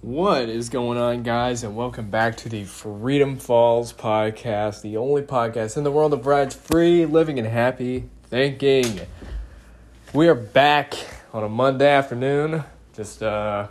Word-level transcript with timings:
What 0.00 0.48
is 0.48 0.68
going 0.68 0.96
on, 0.96 1.24
guys, 1.24 1.64
and 1.64 1.74
welcome 1.74 2.08
back 2.08 2.36
to 2.38 2.48
the 2.48 2.62
Freedom 2.62 3.36
Falls 3.36 3.92
podcast, 3.92 4.80
the 4.80 4.96
only 4.96 5.22
podcast 5.22 5.76
in 5.76 5.82
the 5.82 5.90
world 5.90 6.12
of 6.12 6.24
rides 6.24 6.54
free, 6.54 7.04
living, 7.04 7.36
and 7.36 7.48
happy 7.48 8.08
thinking. 8.26 9.00
We 10.12 10.28
are 10.28 10.36
back 10.36 10.94
on 11.32 11.42
a 11.42 11.48
Monday 11.48 11.88
afternoon, 11.88 12.62
just 12.94 13.24
uh, 13.24 13.66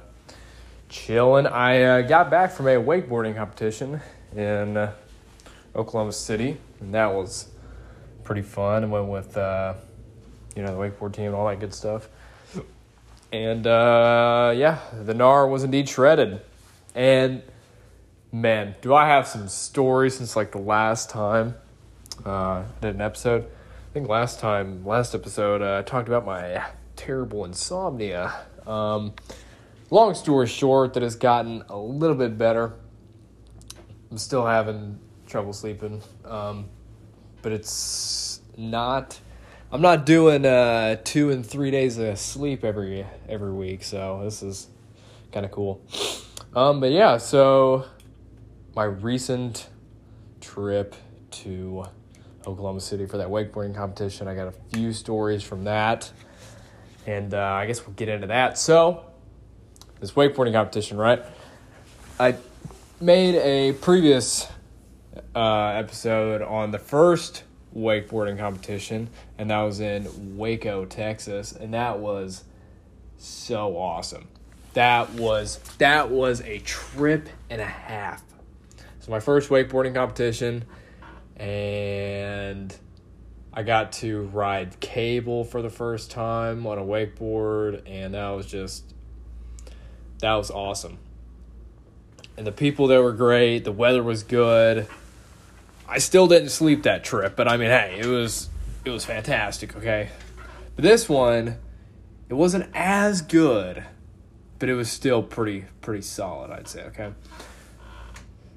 chilling. 0.89 1.48
I 1.48 1.82
uh, 1.84 2.02
got 2.02 2.30
back 2.30 2.52
from 2.52 2.68
a 2.68 2.75
wakeboarding 2.75 3.38
competition 3.38 4.02
in 4.36 4.75
uh, 4.75 4.91
Oklahoma 5.78 6.12
City, 6.12 6.57
and 6.82 6.94
that 6.94 7.14
was 7.14 7.48
pretty 8.25 8.41
fun. 8.41 8.84
I 8.84 8.88
went 8.88 9.07
with, 9.07 9.38
uh, 9.38 9.75
you 10.57 10.62
know, 10.62 10.75
the 10.75 10.78
wakeboard 10.78 11.14
team 11.14 11.28
and 11.28 11.36
all 11.36 11.48
that 11.48 11.62
good 11.62 11.73
stuff. 11.73 12.09
And 13.32 13.68
uh, 13.68 14.54
yeah, 14.55 14.80
the 15.04 15.14
NAR 15.14 15.48
was 15.48 15.64
indeed 15.64 15.89
shredded. 15.89 16.41
And 16.96 17.44
man, 18.31 18.76
do 18.81 18.94
I 18.94 19.08
have 19.08 19.27
some 19.27 19.48
stories 19.48 20.18
since 20.18 20.35
like 20.35 20.52
the 20.52 20.59
last 20.59 21.09
time 21.09 21.55
uh, 22.26 22.30
I 22.30 22.66
did 22.82 22.95
an 22.95 23.02
episode. 23.02 23.44
I 23.44 23.94
think 23.94 24.09
last 24.09 24.40
time, 24.40 24.85
last 24.85 25.16
episode, 25.16 25.62
uh, 25.62 25.80
I 25.80 25.82
talked 25.82 26.08
about 26.08 26.26
my 26.26 26.63
terrible 26.95 27.45
insomnia. 27.45 28.34
Um, 28.66 29.13
long 29.90 30.13
story 30.13 30.48
short, 30.48 30.94
that 30.96 31.04
has 31.04 31.16
gotten 31.16 31.63
a 31.70 31.77
little 31.77 32.16
bit 32.16 32.38
better. 32.38 32.73
I'm 34.12 34.18
still 34.18 34.46
having 34.46 34.99
trouble 35.26 35.54
sleeping, 35.54 36.02
um, 36.26 36.70
but 37.41 37.52
it's 37.52 38.41
not 38.57 39.20
I'm 39.70 39.81
not 39.81 40.05
doing 40.05 40.45
uh, 40.45 40.95
two 41.03 41.30
and 41.30 41.45
three 41.45 41.71
days 41.71 41.98
of 41.98 42.17
sleep 42.17 42.63
every 42.63 43.05
every 43.27 43.52
week, 43.52 43.84
so 43.84 44.21
this 44.23 44.41
is 44.41 44.70
kind 45.34 45.45
of 45.45 45.52
cool. 45.52 45.81
Um, 46.55 46.80
but 46.80 46.91
yeah, 46.91 47.17
so 47.17 47.85
my 48.77 48.85
recent 48.85 49.68
trip 50.40 50.95
to 51.32 51.84
Oklahoma 52.45 52.79
City 52.79 53.05
for 53.07 53.18
that 53.18 53.27
wakeboarding 53.27 53.76
competition, 53.76 54.29
I 54.29 54.35
got 54.35 54.48
a 54.48 54.54
few 54.73 54.93
stories 54.93 55.43
from 55.43 55.65
that, 55.65 56.10
and 57.05 57.34
uh, 57.34 57.38
I 57.38 57.65
guess 57.65 57.85
we'll 57.85 57.95
get 57.95 58.07
into 58.07 58.27
that. 58.27 58.57
So 58.57 59.04
this 59.99 60.12
wakeboarding 60.12 60.54
competition, 60.54 60.95
right? 60.95 61.26
I 62.18 62.38
made 63.01 63.35
a 63.35 63.73
previous 63.73 64.47
uh, 65.35 65.73
episode 65.75 66.41
on 66.41 66.72
the 66.72 66.79
first 66.79 67.44
wakeboarding 67.78 68.38
competition, 68.38 69.09
and 69.38 69.51
that 69.51 69.61
was 69.61 69.79
in 69.79 70.38
Waco, 70.38 70.85
Texas, 70.85 71.51
and 71.51 71.73
that 71.73 72.00
was 72.00 72.44
so 73.17 73.78
awesome. 73.78 74.28
That 74.73 75.11
was 75.13 75.59
that 75.78 76.09
was 76.09 76.41
a 76.41 76.59
trip 76.59 77.29
and 77.50 77.61
a 77.61 77.66
half. 77.66 78.23
So 79.00 79.11
my 79.11 79.19
first 79.19 79.50
wakeboarding 79.50 79.94
competition, 79.94 80.66
and 81.38 82.75
I 83.53 83.63
got 83.63 83.91
to 83.94 84.23
ride 84.23 84.79
cable 84.79 85.44
for 85.44 85.61
the 85.61 85.69
first 85.69 86.11
time 86.11 86.66
on 86.67 86.78
a 86.78 86.83
wakeboard, 86.83 87.83
and 87.85 88.13
that 88.13 88.29
was 88.29 88.45
just 88.45 88.94
that 90.19 90.33
was 90.33 90.51
awesome. 90.51 90.97
And 92.38 92.45
the 92.45 92.51
people 92.51 92.88
there 92.88 93.01
were 93.01 93.13
great. 93.13 93.63
The 93.63 93.72
weather 93.72 94.03
was 94.03 94.22
good 94.23 94.88
I 95.90 96.00
still 96.00 96.28
didn't 96.28 96.50
sleep 96.50 96.84
that 96.84 97.03
trip, 97.03 97.35
but 97.35 97.47
I 97.47 97.56
mean, 97.57 97.69
hey, 97.69 97.97
it 98.00 98.06
was 98.06 98.50
it 98.84 98.90
was 98.90 99.06
fantastic, 99.06 99.75
okay? 99.75 100.09
But 100.75 100.84
this 100.84 101.07
one, 101.07 101.57
it 102.29 102.34
wasn't 102.34 102.69
as 102.74 103.22
good, 103.22 103.84
but 104.59 104.69
it 104.69 104.75
was 104.75 104.90
still 104.90 105.24
pretty 105.24 105.66
pretty 105.81 106.02
solid, 106.02 106.52
I'd 106.52 106.68
say, 106.68 106.84
okay? 106.85 107.13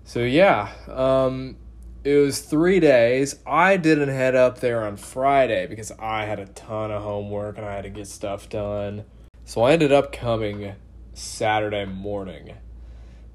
So 0.05 0.21
yeah, 0.21 0.73
um 0.89 1.57
it 2.03 2.17
was 2.17 2.41
3 2.41 2.81
days. 2.81 3.37
I 3.47 3.77
didn't 3.77 4.09
head 4.09 4.35
up 4.35 4.61
there 4.61 4.85
on 4.85 4.97
Friday 4.97 5.67
because 5.67 5.93
I 6.01 6.25
had 6.25 6.41
a 6.41 6.47
ton 6.47 6.91
of 6.91 7.03
homework 7.03 7.59
and 7.59 7.67
I 7.67 7.75
had 7.75 7.85
to 7.85 7.91
get 7.91 8.07
stuff 8.07 8.49
done. 8.49 9.05
So 9.45 9.63
I 9.63 9.73
ended 9.73 9.93
up 9.93 10.11
coming 10.11 10.75
Saturday 11.13 11.85
morning 11.85 12.55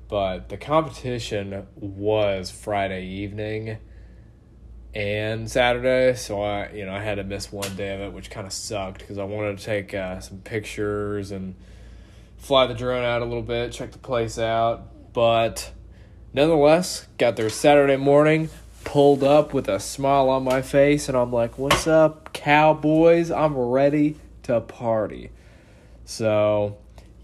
but 0.07 0.49
the 0.49 0.57
competition 0.57 1.67
was 1.75 2.51
Friday 2.51 3.05
evening 3.05 3.77
and 4.95 5.51
Saturday, 5.51 6.15
so 6.15 6.41
I 6.41 6.71
you 6.71 6.85
know 6.85 6.93
I 6.93 7.01
had 7.01 7.15
to 7.15 7.23
miss 7.23 7.51
one 7.51 7.75
day 7.75 7.93
of 7.93 7.99
it, 8.01 8.13
which 8.13 8.29
kind 8.29 8.47
of 8.47 8.53
sucked 8.53 8.99
because 8.99 9.17
I 9.17 9.25
wanted 9.25 9.57
to 9.57 9.63
take 9.63 9.93
uh, 9.93 10.19
some 10.21 10.39
pictures 10.39 11.31
and 11.31 11.55
fly 12.37 12.65
the 12.65 12.73
drone 12.73 13.03
out 13.03 13.21
a 13.21 13.25
little 13.25 13.43
bit, 13.43 13.73
check 13.73 13.91
the 13.91 13.97
place 13.97 14.39
out, 14.39 15.13
but 15.13 15.71
nonetheless, 16.33 17.07
got 17.17 17.35
there 17.35 17.49
Saturday 17.49 17.97
morning, 17.97 18.49
pulled 18.85 19.23
up 19.23 19.53
with 19.53 19.67
a 19.67 19.79
smile 19.79 20.29
on 20.29 20.43
my 20.43 20.61
face, 20.61 21.09
and 21.09 21.17
I'm 21.17 21.33
like, 21.33 21.57
"What's 21.57 21.87
up, 21.87 22.31
cowboys? 22.31 23.29
I'm 23.29 23.57
ready 23.57 24.15
to 24.43 24.61
party." 24.61 25.31
So 26.05 26.77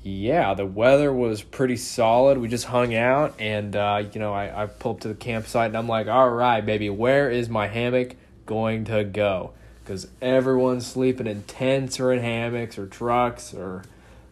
yeah, 0.03 0.56
the 0.56 0.66
weather 0.66 1.13
was 1.13 1.44
pretty 1.44 1.78
solid. 1.78 2.39
We 2.39 2.47
just 2.47 2.66
hung 2.66 2.95
out, 2.95 3.35
and 3.39 3.75
uh, 3.75 4.03
you 4.12 4.19
know, 4.19 4.34
I, 4.34 4.63
I 4.63 4.66
pulled 4.66 4.97
up 4.97 5.01
to 5.01 5.07
the 5.09 5.16
campsite, 5.16 5.67
and 5.67 5.78
I'm 5.78 5.88
like, 5.88 6.07
"All 6.07 6.29
right, 6.29 6.66
baby, 6.66 6.89
where 6.89 7.29
is 7.29 7.50
my 7.50 7.67
hammock 7.67 8.16
going 8.47 8.85
to 8.85 9.03
go?" 9.03 9.53
Because 9.84 10.07
everyone's 10.22 10.88
sleeping 10.88 11.28
in 11.28 11.44
tents 11.44 12.00
or 12.00 12.12
in 12.12 12.19
hammocks 12.19 12.79
or 12.79 12.88
trucks 12.88 13.53
or, 13.53 13.84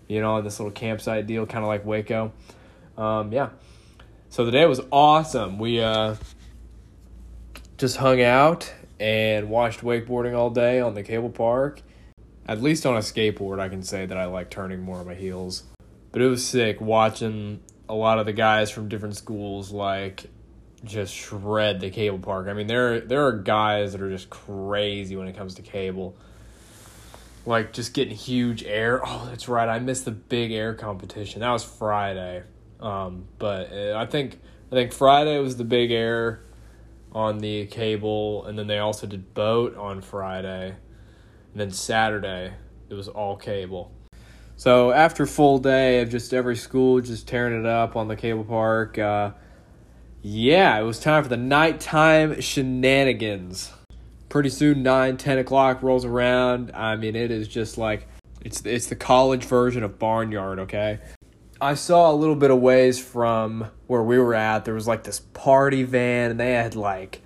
you 0.07 0.21
know, 0.21 0.41
this 0.41 0.59
little 0.59 0.71
campsite 0.71 1.27
deal, 1.27 1.45
kind 1.45 1.63
of 1.63 1.67
like 1.67 1.85
Waco. 1.85 2.31
Um, 2.97 3.31
yeah. 3.31 3.49
So 4.29 4.45
the 4.45 4.51
day 4.51 4.65
was 4.65 4.79
awesome. 4.91 5.57
We 5.57 5.81
uh, 5.81 6.15
just 7.77 7.97
hung 7.97 8.21
out 8.21 8.71
and 8.99 9.49
watched 9.49 9.81
wakeboarding 9.81 10.35
all 10.37 10.49
day 10.49 10.79
on 10.79 10.93
the 10.93 11.03
cable 11.03 11.29
park 11.29 11.81
at 12.49 12.63
least 12.63 12.83
on 12.87 12.95
a 12.95 12.99
skateboard, 12.99 13.59
I 13.59 13.69
can 13.69 13.83
say 13.83 14.07
that 14.07 14.17
I 14.17 14.25
like 14.25 14.49
turning 14.49 14.81
more 14.81 14.97
on 14.97 15.05
my 15.05 15.13
heels. 15.13 15.63
But 16.11 16.23
it 16.23 16.27
was 16.27 16.43
sick 16.43 16.81
watching 16.81 17.59
a 17.87 17.93
lot 17.93 18.17
of 18.17 18.25
the 18.25 18.33
guys 18.33 18.71
from 18.71 18.89
different 18.89 19.15
schools 19.15 19.71
like 19.71 20.25
just 20.83 21.13
shred 21.13 21.79
the 21.79 21.91
cable 21.91 22.17
park. 22.17 22.47
I 22.47 22.53
mean, 22.53 22.65
there 22.65 23.01
there 23.01 23.27
are 23.27 23.33
guys 23.33 23.91
that 23.91 24.01
are 24.01 24.09
just 24.09 24.31
crazy 24.31 25.15
when 25.15 25.27
it 25.27 25.37
comes 25.37 25.53
to 25.55 25.61
cable. 25.61 26.17
Like 27.45 27.71
just 27.71 27.93
getting 27.93 28.15
huge 28.15 28.63
air. 28.63 28.99
Oh, 29.05 29.27
that's 29.29 29.47
right. 29.47 29.69
I 29.69 29.77
missed 29.77 30.05
the 30.05 30.11
big 30.11 30.51
air 30.51 30.73
competition. 30.73 31.41
That 31.41 31.51
was 31.51 31.63
Friday. 31.63 32.41
Um, 32.79 33.27
but 33.37 33.71
uh, 33.71 33.95
I 33.95 34.07
think 34.07 34.39
I 34.71 34.75
think 34.75 34.91
Friday 34.91 35.37
was 35.37 35.57
the 35.57 35.65
big 35.65 35.91
air 35.91 36.41
on 37.11 37.37
the 37.37 37.67
cable, 37.67 38.43
and 38.47 38.57
then 38.57 38.65
they 38.65 38.79
also 38.79 39.05
did 39.05 39.35
boat 39.35 39.77
on 39.77 40.01
Friday. 40.01 40.77
And 41.51 41.61
then 41.61 41.71
Saturday, 41.71 42.53
it 42.89 42.93
was 42.93 43.07
all 43.07 43.35
cable. 43.35 43.91
So 44.55 44.91
after 44.91 45.25
full 45.25 45.57
day 45.59 46.01
of 46.01 46.09
just 46.09 46.33
every 46.33 46.57
school 46.57 46.99
just 46.99 47.27
tearing 47.27 47.59
it 47.59 47.65
up 47.65 47.95
on 47.95 48.07
the 48.07 48.15
cable 48.15 48.43
park, 48.43 48.97
uh, 48.97 49.31
yeah, 50.21 50.77
it 50.77 50.83
was 50.83 50.99
time 50.99 51.23
for 51.23 51.29
the 51.29 51.37
nighttime 51.37 52.41
shenanigans. 52.41 53.71
Pretty 54.27 54.49
soon, 54.49 54.83
9, 54.83 55.17
10 55.17 55.37
o'clock 55.37 55.81
rolls 55.81 56.03
around. 56.03 56.71
I 56.73 56.97
mean, 56.97 57.15
it 57.15 57.31
is 57.31 57.47
just 57.47 57.77
like 57.77 58.07
it's 58.41 58.65
it's 58.65 58.87
the 58.87 58.95
college 58.95 59.45
version 59.45 59.83
of 59.83 59.97
Barnyard. 59.97 60.59
Okay, 60.59 60.99
I 61.61 61.73
saw 61.73 62.11
a 62.11 62.13
little 62.13 62.35
bit 62.35 62.51
of 62.51 62.59
ways 62.59 62.99
from 62.99 63.67
where 63.87 64.03
we 64.03 64.19
were 64.19 64.35
at. 64.35 64.65
There 64.65 64.73
was 64.73 64.87
like 64.87 65.03
this 65.03 65.19
party 65.19 65.83
van, 65.83 66.31
and 66.31 66.39
they 66.39 66.51
had 66.51 66.75
like 66.75 67.21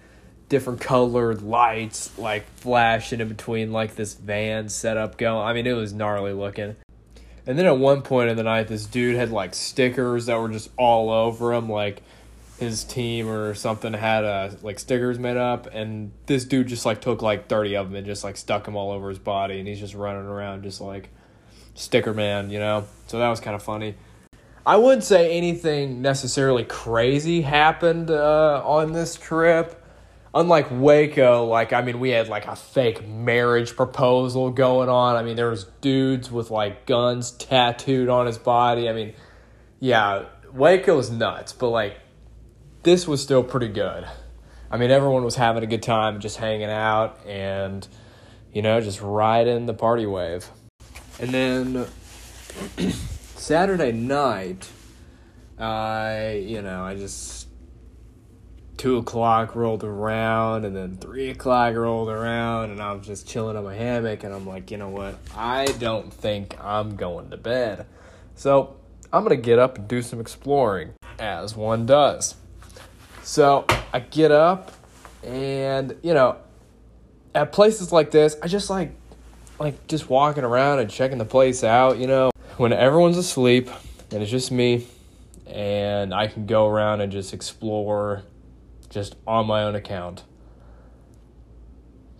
different 0.53 0.79
colored 0.79 1.41
lights 1.41 2.15
like 2.15 2.45
flashing 2.57 3.19
in 3.19 3.27
between 3.27 3.71
like 3.71 3.95
this 3.95 4.13
van 4.13 4.69
setup 4.69 5.17
going. 5.17 5.47
I 5.47 5.51
mean, 5.51 5.65
it 5.65 5.73
was 5.73 5.93
gnarly 5.93 6.31
looking. 6.31 6.75
And 7.47 7.57
then 7.57 7.65
at 7.65 7.79
one 7.79 8.03
point 8.03 8.29
in 8.29 8.37
the 8.37 8.43
night, 8.43 8.67
this 8.67 8.85
dude 8.85 9.15
had 9.15 9.31
like 9.31 9.55
stickers 9.55 10.27
that 10.27 10.39
were 10.39 10.49
just 10.49 10.69
all 10.77 11.09
over 11.09 11.53
him, 11.53 11.69
like 11.69 12.03
his 12.59 12.83
team 12.83 13.27
or 13.27 13.55
something 13.55 13.93
had 13.93 14.25
uh, 14.25 14.51
like 14.61 14.77
stickers 14.77 15.17
made 15.17 15.37
up, 15.37 15.67
and 15.73 16.11
this 16.27 16.45
dude 16.45 16.67
just 16.67 16.85
like 16.85 17.01
took 17.01 17.23
like 17.23 17.47
thirty 17.47 17.75
of 17.75 17.87
them 17.87 17.95
and 17.95 18.05
just 18.05 18.23
like 18.23 18.37
stuck 18.37 18.65
them 18.65 18.75
all 18.75 18.91
over 18.91 19.09
his 19.09 19.17
body, 19.17 19.57
and 19.57 19.67
he's 19.67 19.79
just 19.79 19.95
running 19.95 20.21
around 20.21 20.61
just 20.61 20.81
like 20.81 21.09
sticker 21.73 22.13
man, 22.13 22.51
you 22.51 22.59
know. 22.59 22.85
So 23.07 23.17
that 23.17 23.29
was 23.29 23.39
kind 23.39 23.55
of 23.55 23.63
funny. 23.63 23.95
I 24.67 24.77
wouldn't 24.77 25.03
say 25.03 25.35
anything 25.35 26.03
necessarily 26.03 26.63
crazy 26.63 27.41
happened 27.41 28.11
uh, 28.11 28.61
on 28.63 28.93
this 28.93 29.15
trip 29.15 29.82
unlike 30.33 30.67
Waco, 30.71 31.45
like 31.45 31.73
I 31.73 31.81
mean, 31.81 31.99
we 31.99 32.09
had 32.09 32.27
like 32.27 32.47
a 32.47 32.55
fake 32.55 33.07
marriage 33.07 33.75
proposal 33.75 34.49
going 34.49 34.89
on. 34.89 35.15
I 35.15 35.23
mean, 35.23 35.35
there 35.35 35.49
was 35.49 35.65
dudes 35.81 36.31
with 36.31 36.51
like 36.51 36.85
guns 36.85 37.31
tattooed 37.31 38.09
on 38.09 38.25
his 38.25 38.37
body. 38.37 38.89
I 38.89 38.93
mean, 38.93 39.13
yeah, 39.79 40.25
Waco 40.51 40.97
was 40.97 41.11
nuts, 41.11 41.53
but 41.53 41.69
like 41.69 41.97
this 42.83 43.07
was 43.07 43.21
still 43.21 43.43
pretty 43.43 43.69
good. 43.69 44.07
I 44.69 44.77
mean, 44.77 44.89
everyone 44.89 45.23
was 45.23 45.35
having 45.35 45.63
a 45.63 45.67
good 45.67 45.83
time, 45.83 46.19
just 46.19 46.37
hanging 46.37 46.69
out 46.69 47.19
and 47.27 47.87
you 48.53 48.61
know, 48.61 48.79
just 48.79 49.01
riding 49.01 49.65
the 49.65 49.73
party 49.73 50.05
wave. 50.05 50.47
And 51.19 51.31
then 51.31 51.87
Saturday 53.35 53.91
night, 53.91 54.69
I, 55.59 56.43
you 56.45 56.61
know, 56.61 56.83
I 56.83 56.95
just 56.95 57.42
two 58.83 58.97
o'clock 58.97 59.55
rolled 59.55 59.81
around 59.81 60.65
and 60.65 60.75
then 60.75 60.97
three 60.97 61.29
o'clock 61.29 61.73
rolled 61.73 62.09
around 62.09 62.69
and 62.69 62.81
I 62.81 62.91
was 62.91 63.07
just 63.07 63.25
chilling 63.25 63.55
on 63.55 63.63
my 63.63 63.73
hammock 63.73 64.25
and 64.25 64.33
I'm 64.35 64.45
like, 64.45 64.71
you 64.71 64.77
know 64.77 64.89
what? 64.89 65.17
I 65.37 65.67
don't 65.79 66.13
think 66.13 66.61
I'm 66.61 66.97
going 66.97 67.29
to 67.29 67.37
bed. 67.37 67.85
So 68.35 68.75
I'm 69.13 69.23
gonna 69.23 69.37
get 69.37 69.57
up 69.57 69.77
and 69.77 69.87
do 69.87 70.01
some 70.01 70.19
exploring, 70.19 70.95
as 71.17 71.55
one 71.55 71.85
does. 71.85 72.35
So 73.21 73.65
I 73.93 74.01
get 74.01 74.31
up 74.31 74.73
and 75.23 75.95
you 76.03 76.13
know, 76.13 76.35
at 77.33 77.53
places 77.53 77.93
like 77.93 78.11
this, 78.11 78.35
I 78.43 78.49
just 78.49 78.69
like 78.69 78.91
like 79.59 79.87
just 79.87 80.09
walking 80.09 80.43
around 80.43 80.79
and 80.79 80.89
checking 80.89 81.19
the 81.19 81.25
place 81.25 81.63
out, 81.63 81.99
you 81.99 82.07
know. 82.07 82.31
When 82.57 82.73
everyone's 82.73 83.17
asleep 83.17 83.69
and 84.11 84.21
it's 84.21 84.29
just 84.29 84.51
me 84.51 84.87
and 85.47 86.13
I 86.13 86.27
can 86.27 86.47
go 86.47 86.67
around 86.67 86.99
and 86.99 87.13
just 87.13 87.33
explore 87.33 88.23
just 88.93 89.15
on 89.25 89.47
my 89.47 89.63
own 89.63 89.75
account. 89.75 90.23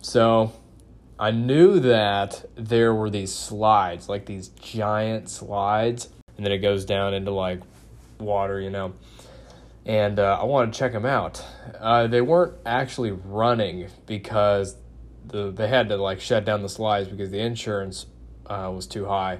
So 0.02 0.52
I 1.18 1.30
knew 1.30 1.80
that 1.80 2.44
there 2.56 2.94
were 2.94 3.08
these 3.08 3.32
slides, 3.32 4.08
like 4.08 4.26
these 4.26 4.48
giant 4.48 5.30
slides, 5.30 6.08
and 6.36 6.44
then 6.44 6.52
it 6.52 6.58
goes 6.58 6.84
down 6.84 7.14
into 7.14 7.30
like 7.30 7.60
water, 8.18 8.60
you 8.60 8.70
know. 8.70 8.92
And 9.86 10.18
uh, 10.18 10.38
I 10.40 10.44
wanted 10.44 10.72
to 10.72 10.78
check 10.78 10.92
them 10.92 11.06
out. 11.06 11.44
Uh, 11.78 12.06
they 12.06 12.20
weren't 12.20 12.54
actually 12.66 13.12
running 13.12 13.88
because 14.06 14.76
the 15.26 15.50
they 15.50 15.68
had 15.68 15.88
to 15.90 15.96
like 15.96 16.20
shut 16.20 16.44
down 16.44 16.62
the 16.62 16.68
slides 16.68 17.08
because 17.08 17.30
the 17.30 17.40
insurance 17.40 18.06
uh, 18.46 18.70
was 18.74 18.86
too 18.86 19.06
high. 19.06 19.38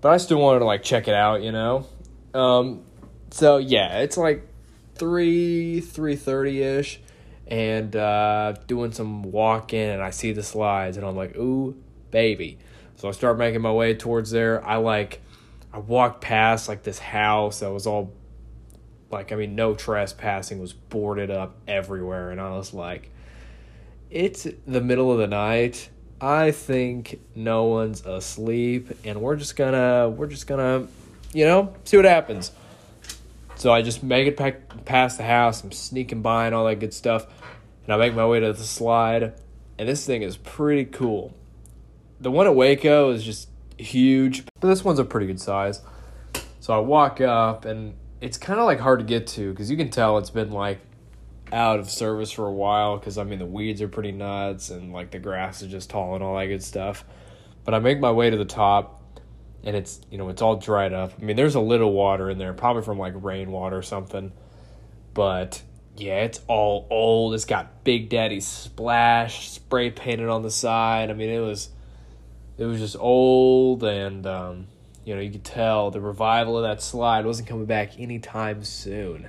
But 0.00 0.10
I 0.10 0.18
still 0.18 0.38
wanted 0.38 0.60
to 0.60 0.66
like 0.66 0.82
check 0.82 1.08
it 1.08 1.14
out, 1.14 1.42
you 1.42 1.52
know. 1.52 1.86
Um, 2.34 2.84
so 3.30 3.56
yeah, 3.56 4.00
it's 4.00 4.16
like 4.16 4.46
three 4.98 5.80
three 5.80 6.16
thirty 6.16 6.62
ish, 6.62 7.00
and 7.46 7.94
uh, 7.94 8.54
doing 8.66 8.92
some 8.92 9.22
walking, 9.22 9.80
and 9.80 10.02
I 10.02 10.10
see 10.10 10.32
the 10.32 10.42
slides, 10.42 10.96
and 10.96 11.06
I'm 11.06 11.16
like, 11.16 11.36
ooh, 11.36 11.76
baby. 12.10 12.58
So 12.96 13.08
I 13.08 13.12
start 13.12 13.38
making 13.38 13.60
my 13.60 13.72
way 13.72 13.94
towards 13.94 14.30
there. 14.30 14.64
I 14.64 14.76
like, 14.76 15.20
I 15.72 15.78
walked 15.78 16.22
past 16.22 16.68
like 16.68 16.82
this 16.82 16.98
house 16.98 17.60
that 17.60 17.70
was 17.70 17.86
all, 17.86 18.12
like 19.10 19.32
I 19.32 19.36
mean, 19.36 19.54
no 19.54 19.74
trespassing 19.74 20.58
was 20.58 20.72
boarded 20.72 21.30
up 21.30 21.56
everywhere, 21.68 22.30
and 22.30 22.40
I 22.40 22.56
was 22.56 22.72
like, 22.72 23.10
it's 24.10 24.46
the 24.66 24.80
middle 24.80 25.12
of 25.12 25.18
the 25.18 25.26
night. 25.26 25.90
I 26.18 26.50
think 26.52 27.20
no 27.34 27.64
one's 27.64 28.06
asleep, 28.06 28.90
and 29.04 29.20
we're 29.20 29.36
just 29.36 29.54
gonna, 29.56 30.08
we're 30.08 30.28
just 30.28 30.46
gonna, 30.46 30.88
you 31.34 31.44
know, 31.44 31.74
see 31.84 31.98
what 31.98 32.06
happens. 32.06 32.52
So 33.56 33.72
I 33.72 33.82
just 33.82 34.02
make 34.02 34.28
it 34.28 34.84
past 34.84 35.16
the 35.16 35.24
house. 35.24 35.64
I'm 35.64 35.72
sneaking 35.72 36.22
by 36.22 36.46
and 36.46 36.54
all 36.54 36.66
that 36.66 36.76
good 36.76 36.94
stuff. 36.94 37.26
And 37.84 37.92
I 37.92 37.96
make 37.96 38.14
my 38.14 38.26
way 38.26 38.38
to 38.40 38.52
the 38.52 38.64
slide. 38.64 39.34
And 39.78 39.88
this 39.88 40.06
thing 40.06 40.22
is 40.22 40.36
pretty 40.36 40.84
cool. 40.84 41.34
The 42.20 42.30
one 42.30 42.46
at 42.46 42.54
Waco 42.54 43.10
is 43.10 43.24
just 43.24 43.48
huge, 43.78 44.44
but 44.60 44.68
this 44.68 44.84
one's 44.84 44.98
a 44.98 45.04
pretty 45.04 45.26
good 45.26 45.40
size. 45.40 45.80
So 46.60 46.74
I 46.74 46.78
walk 46.78 47.20
up, 47.20 47.64
and 47.64 47.94
it's 48.20 48.38
kind 48.38 48.58
of 48.58 48.66
like 48.66 48.80
hard 48.80 49.00
to 49.00 49.04
get 49.04 49.26
to 49.28 49.52
because 49.52 49.70
you 49.70 49.76
can 49.76 49.90
tell 49.90 50.18
it's 50.18 50.30
been 50.30 50.50
like 50.50 50.80
out 51.52 51.78
of 51.78 51.88
service 51.90 52.32
for 52.32 52.46
a 52.46 52.52
while 52.52 52.98
because 52.98 53.18
I 53.18 53.24
mean, 53.24 53.38
the 53.38 53.46
weeds 53.46 53.80
are 53.80 53.88
pretty 53.88 54.12
nuts 54.12 54.70
and 54.70 54.92
like 54.92 55.10
the 55.10 55.18
grass 55.18 55.62
is 55.62 55.70
just 55.70 55.90
tall 55.90 56.14
and 56.14 56.24
all 56.24 56.36
that 56.36 56.46
good 56.46 56.62
stuff. 56.62 57.04
But 57.64 57.74
I 57.74 57.78
make 57.78 58.00
my 58.00 58.10
way 58.10 58.30
to 58.30 58.36
the 58.36 58.44
top 58.44 58.95
and 59.64 59.76
it's 59.76 60.00
you 60.10 60.18
know 60.18 60.28
it's 60.28 60.42
all 60.42 60.56
dried 60.56 60.92
up. 60.92 61.12
I 61.20 61.24
mean, 61.24 61.36
there's 61.36 61.54
a 61.54 61.60
little 61.60 61.92
water 61.92 62.30
in 62.30 62.38
there, 62.38 62.52
probably 62.52 62.82
from 62.82 62.98
like 62.98 63.14
rainwater 63.16 63.76
or 63.76 63.82
something. 63.82 64.32
But 65.14 65.62
yeah, 65.96 66.24
it's 66.24 66.40
all 66.46 66.86
old. 66.90 67.34
It's 67.34 67.44
got 67.44 67.84
Big 67.84 68.08
Daddy 68.08 68.40
splash 68.40 69.50
spray 69.50 69.90
painted 69.90 70.28
on 70.28 70.42
the 70.42 70.50
side. 70.50 71.10
I 71.10 71.14
mean, 71.14 71.30
it 71.30 71.40
was 71.40 71.70
it 72.58 72.64
was 72.64 72.80
just 72.80 72.96
old 72.98 73.84
and 73.84 74.26
um, 74.26 74.66
you 75.04 75.14
know 75.14 75.20
you 75.20 75.30
could 75.30 75.44
tell 75.44 75.90
the 75.90 76.00
revival 76.00 76.56
of 76.56 76.64
that 76.64 76.82
slide 76.82 77.26
wasn't 77.26 77.48
coming 77.48 77.66
back 77.66 77.98
anytime 77.98 78.64
soon. 78.64 79.28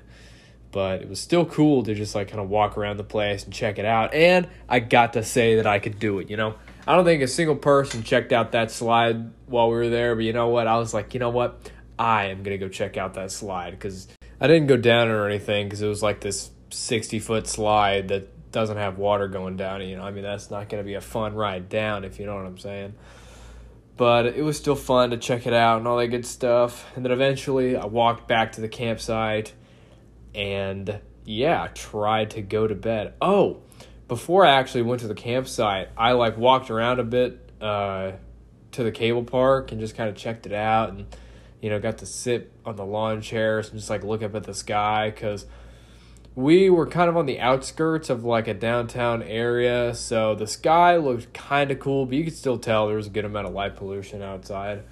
But 0.72 1.02
it 1.02 1.10
was 1.10 1.20
still 1.20 1.46
cool 1.46 1.84
to 1.84 1.96
just 1.96 2.14
like 2.14 2.28
kind 2.28 2.42
of 2.42 2.50
walk 2.50 2.78
around 2.78 2.98
the 2.98 3.04
place 3.04 3.46
and 3.46 3.54
check 3.54 3.80
it 3.80 3.86
out. 3.86 4.14
And 4.14 4.48
I 4.68 4.80
got 4.80 5.14
to 5.14 5.24
say 5.24 5.56
that 5.56 5.66
I 5.66 5.80
could 5.80 5.98
do 5.98 6.20
it, 6.20 6.30
you 6.30 6.38
know? 6.38 6.56
I 6.88 6.96
don't 6.96 7.04
think 7.04 7.22
a 7.22 7.28
single 7.28 7.58
person 7.58 8.02
checked 8.02 8.32
out 8.32 8.54
that 8.54 8.72
slide 8.72 9.30
while 9.46 9.70
we 9.70 9.76
were 9.76 9.90
there, 9.90 10.16
but 10.16 10.24
you 10.24 10.32
know 10.32 10.48
what? 10.48 10.68
I 10.68 10.78
was 10.78 10.94
like, 10.94 11.14
you 11.14 11.20
know 11.20 11.30
what? 11.30 11.70
I 12.00 12.28
am 12.28 12.44
going 12.44 12.58
to 12.58 12.66
go 12.66 12.70
check 12.70 12.96
out 12.96 13.16
that 13.16 13.30
slide 13.30 13.72
because 13.72 14.08
I 14.40 14.48
didn't 14.48 14.68
go 14.68 14.78
down 14.78 15.10
or 15.10 15.28
anything 15.28 15.68
because 15.68 15.82
it 15.82 15.88
was 15.88 16.02
like 16.02 16.22
this 16.22 16.50
60 16.70 17.20
foot 17.20 17.46
slide 17.46 18.08
that 18.08 18.52
doesn't 18.54 18.78
have 18.78 18.98
water 18.98 19.28
going 19.28 19.58
down. 19.58 19.82
You 19.82 19.98
know, 19.98 20.04
I 20.04 20.12
mean, 20.12 20.24
that's 20.24 20.50
not 20.50 20.70
going 20.70 20.82
to 20.82 20.88
be 20.88 20.94
a 20.94 21.02
fun 21.02 21.36
ride 21.36 21.68
down 21.68 22.06
if 22.06 22.20
you 22.20 22.26
know 22.26 22.36
what 22.36 22.46
I'm 22.46 22.58
saying. 22.58 22.94
But 23.98 24.28
it 24.28 24.44
was 24.44 24.56
still 24.56 24.76
fun 24.76 25.10
to 25.10 25.18
check 25.18 25.46
it 25.46 25.54
out 25.54 25.80
and 25.80 25.88
all 25.90 25.98
that 25.98 26.08
good 26.08 26.26
stuff. 26.26 26.86
And 26.96 27.04
then 27.04 27.12
eventually 27.12 27.76
I 27.76 27.86
walked 27.88 28.30
back 28.30 28.54
to 28.54 28.62
the 28.62 28.70
campsite 28.70 29.52
and 30.34 31.02
yeah, 31.26 31.68
tried 31.74 32.30
to 32.32 32.42
go 32.42 32.66
to 32.66 32.76
bed. 32.76 33.16
Oh, 33.22 33.58
before 34.08 34.46
I 34.46 34.52
actually 34.52 34.84
went 34.84 35.02
to 35.02 35.08
the 35.08 35.16
campsite, 35.16 35.90
I 35.98 36.14
like 36.14 36.38
walked 36.38 36.70
around 36.70 37.00
a 37.00 37.04
bit 37.04 37.52
uh, 37.60 38.14
to 38.72 38.84
the 38.84 38.92
cable 38.92 39.24
park 39.24 39.72
and 39.72 39.82
just 39.82 39.96
kind 39.96 40.10
of 40.10 40.16
checked 40.16 40.46
it 40.46 40.54
out 40.54 40.90
and 40.90 41.06
you 41.62 41.70
know 41.70 41.80
got 41.80 41.98
to 42.00 42.06
sit 42.06 42.52
on 42.66 42.76
the 42.76 42.86
lawn 42.86 43.22
chairs 43.22 43.70
and 43.70 43.80
just 43.80 43.90
like 43.90 44.04
look 44.04 44.22
up 44.22 44.36
at 44.36 44.44
the 44.44 44.54
sky 44.54 45.10
because 45.10 45.46
we 46.36 46.70
were 46.70 46.86
kind 46.86 47.10
of 47.10 47.18
on 47.18 47.26
the 47.26 47.40
outskirts 47.40 48.12
of 48.12 48.24
like 48.24 48.48
a 48.48 48.54
downtown 48.54 49.24
area 49.24 49.96
so 49.96 50.36
the 50.36 50.46
sky 50.46 50.96
looked 50.96 51.34
kind 51.34 51.72
of 51.72 51.80
cool 51.80 52.06
but 52.06 52.16
you 52.16 52.24
could 52.24 52.36
still 52.36 52.60
tell 52.60 52.88
there 52.88 52.96
was 52.96 53.08
a 53.08 53.10
good 53.12 53.26
amount 53.26 53.48
of 53.48 53.54
light 53.54 53.76
pollution 53.76 54.22
outside. 54.22 54.84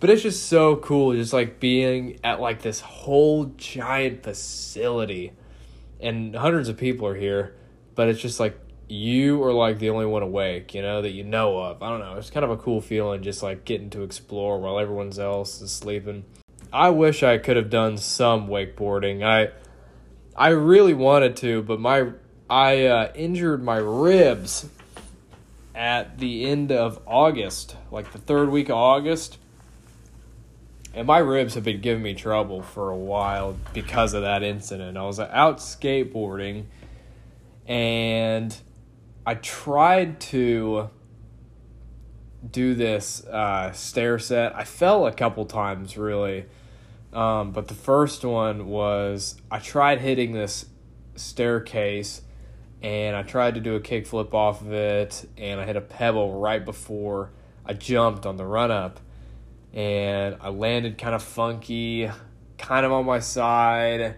But 0.00 0.10
it's 0.10 0.22
just 0.22 0.48
so 0.48 0.74
cool 0.76 1.14
just 1.14 1.32
like 1.32 1.60
being 1.60 2.18
at 2.24 2.40
like 2.40 2.62
this 2.62 2.80
whole 2.80 3.44
giant 3.56 4.24
facility 4.24 5.32
and 6.00 6.34
hundreds 6.34 6.68
of 6.68 6.76
people 6.76 7.06
are 7.06 7.14
here 7.14 7.54
but 7.94 8.08
it's 8.08 8.20
just 8.20 8.40
like 8.40 8.58
you 8.88 9.42
are 9.42 9.52
like 9.52 9.78
the 9.78 9.90
only 9.90 10.06
one 10.06 10.22
awake, 10.22 10.74
you 10.74 10.82
know, 10.82 11.02
that 11.02 11.10
you 11.10 11.24
know 11.24 11.58
of. 11.58 11.82
I 11.82 11.88
don't 11.88 12.00
know. 12.00 12.16
It's 12.16 12.30
kind 12.30 12.44
of 12.44 12.50
a 12.50 12.56
cool 12.56 12.80
feeling 12.80 13.22
just 13.22 13.42
like 13.42 13.64
getting 13.64 13.90
to 13.90 14.02
explore 14.02 14.60
while 14.60 14.78
everyone 14.78 15.18
else 15.18 15.60
is 15.60 15.72
sleeping. 15.72 16.24
I 16.72 16.90
wish 16.90 17.22
I 17.22 17.38
could 17.38 17.56
have 17.56 17.70
done 17.70 17.96
some 17.96 18.48
wakeboarding. 18.48 19.22
I 19.22 19.50
I 20.36 20.48
really 20.48 20.94
wanted 20.94 21.36
to, 21.38 21.62
but 21.62 21.80
my 21.80 22.10
I 22.48 22.86
uh, 22.86 23.12
injured 23.14 23.62
my 23.62 23.76
ribs 23.76 24.68
at 25.74 26.18
the 26.18 26.44
end 26.44 26.70
of 26.70 27.00
August, 27.06 27.76
like 27.90 28.12
the 28.12 28.18
third 28.18 28.50
week 28.50 28.68
of 28.68 28.76
August. 28.76 29.38
And 30.94 31.06
my 31.06 31.18
ribs 31.18 31.54
have 31.54 31.64
been 31.64 31.80
giving 31.80 32.02
me 32.02 32.12
trouble 32.12 32.62
for 32.62 32.90
a 32.90 32.96
while 32.96 33.56
because 33.72 34.12
of 34.12 34.22
that 34.22 34.42
incident. 34.42 34.98
I 34.98 35.04
was 35.04 35.18
out 35.18 35.58
skateboarding 35.58 36.66
and 37.66 38.56
I 39.24 39.34
tried 39.34 40.20
to 40.20 40.90
do 42.48 42.74
this 42.74 43.24
uh, 43.26 43.72
stair 43.72 44.18
set. 44.18 44.54
I 44.56 44.64
fell 44.64 45.06
a 45.06 45.12
couple 45.12 45.44
times, 45.46 45.96
really. 45.96 46.46
Um, 47.12 47.52
but 47.52 47.68
the 47.68 47.74
first 47.74 48.24
one 48.24 48.66
was 48.66 49.36
I 49.50 49.58
tried 49.58 50.00
hitting 50.00 50.32
this 50.32 50.66
staircase 51.14 52.22
and 52.82 53.14
I 53.14 53.22
tried 53.22 53.54
to 53.54 53.60
do 53.60 53.76
a 53.76 53.80
kickflip 53.80 54.32
off 54.32 54.62
of 54.62 54.72
it 54.72 55.28
and 55.36 55.60
I 55.60 55.66
hit 55.66 55.76
a 55.76 55.82
pebble 55.82 56.40
right 56.40 56.64
before 56.64 57.30
I 57.66 57.74
jumped 57.74 58.26
on 58.26 58.36
the 58.36 58.46
run 58.46 58.70
up 58.70 58.98
and 59.74 60.36
I 60.40 60.48
landed 60.48 60.98
kind 60.98 61.14
of 61.14 61.22
funky, 61.22 62.10
kind 62.58 62.86
of 62.86 62.92
on 62.92 63.04
my 63.04 63.20
side 63.20 64.16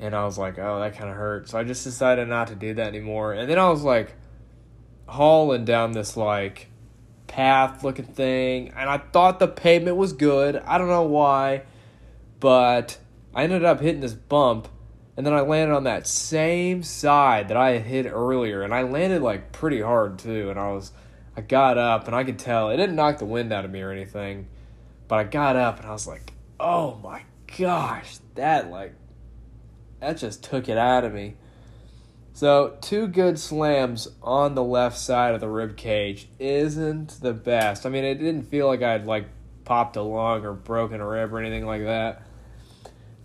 and 0.00 0.14
I 0.14 0.24
was 0.24 0.38
like, 0.38 0.58
oh, 0.58 0.80
that 0.80 0.96
kind 0.96 1.10
of 1.10 1.16
hurt. 1.16 1.48
So 1.48 1.58
I 1.58 1.64
just 1.64 1.84
decided 1.84 2.26
not 2.26 2.48
to 2.48 2.54
do 2.54 2.74
that 2.74 2.88
anymore. 2.88 3.34
And 3.34 3.48
then 3.48 3.58
I 3.58 3.68
was 3.68 3.82
like 3.82 4.14
hauling 5.06 5.64
down 5.64 5.92
this 5.92 6.16
like 6.16 6.68
path 7.26 7.84
looking 7.84 8.06
thing, 8.06 8.70
and 8.70 8.88
I 8.88 8.98
thought 8.98 9.38
the 9.38 9.46
pavement 9.46 9.96
was 9.96 10.12
good. 10.12 10.56
I 10.56 10.78
don't 10.78 10.88
know 10.88 11.02
why, 11.02 11.62
but 12.40 12.98
I 13.34 13.44
ended 13.44 13.64
up 13.64 13.80
hitting 13.80 14.00
this 14.00 14.14
bump. 14.14 14.68
And 15.16 15.26
then 15.26 15.34
I 15.34 15.40
landed 15.40 15.74
on 15.74 15.84
that 15.84 16.06
same 16.06 16.82
side 16.82 17.48
that 17.48 17.56
I 17.56 17.72
had 17.72 17.82
hit 17.82 18.06
earlier, 18.06 18.62
and 18.62 18.72
I 18.72 18.82
landed 18.82 19.20
like 19.20 19.52
pretty 19.52 19.82
hard 19.82 20.18
too. 20.18 20.48
And 20.48 20.58
I 20.58 20.72
was, 20.72 20.92
I 21.36 21.42
got 21.42 21.76
up, 21.76 22.06
and 22.06 22.16
I 22.16 22.24
could 22.24 22.38
tell 22.38 22.70
it 22.70 22.78
didn't 22.78 22.96
knock 22.96 23.18
the 23.18 23.26
wind 23.26 23.52
out 23.52 23.66
of 23.66 23.70
me 23.70 23.82
or 23.82 23.90
anything, 23.90 24.48
but 25.08 25.16
I 25.16 25.24
got 25.24 25.56
up, 25.56 25.78
and 25.78 25.86
I 25.86 25.92
was 25.92 26.06
like, 26.06 26.32
oh 26.58 26.98
my 27.02 27.22
gosh, 27.58 28.16
that 28.36 28.70
like 28.70 28.94
that 30.00 30.16
just 30.18 30.42
took 30.42 30.68
it 30.68 30.78
out 30.78 31.04
of 31.04 31.12
me. 31.12 31.36
So, 32.32 32.76
two 32.80 33.06
good 33.08 33.38
slams 33.38 34.08
on 34.22 34.54
the 34.54 34.62
left 34.62 34.96
side 34.98 35.34
of 35.34 35.40
the 35.40 35.48
rib 35.48 35.76
cage 35.76 36.28
isn't 36.38 37.20
the 37.20 37.32
best. 37.34 37.84
I 37.84 37.90
mean, 37.90 38.04
it 38.04 38.14
didn't 38.14 38.44
feel 38.44 38.66
like 38.66 38.82
I'd 38.82 39.04
like 39.04 39.26
popped 39.64 39.96
a 39.96 40.02
lung 40.02 40.44
or 40.44 40.52
broken 40.52 41.00
a 41.00 41.06
rib 41.06 41.32
or 41.32 41.38
anything 41.38 41.66
like 41.66 41.82
that. 41.84 42.22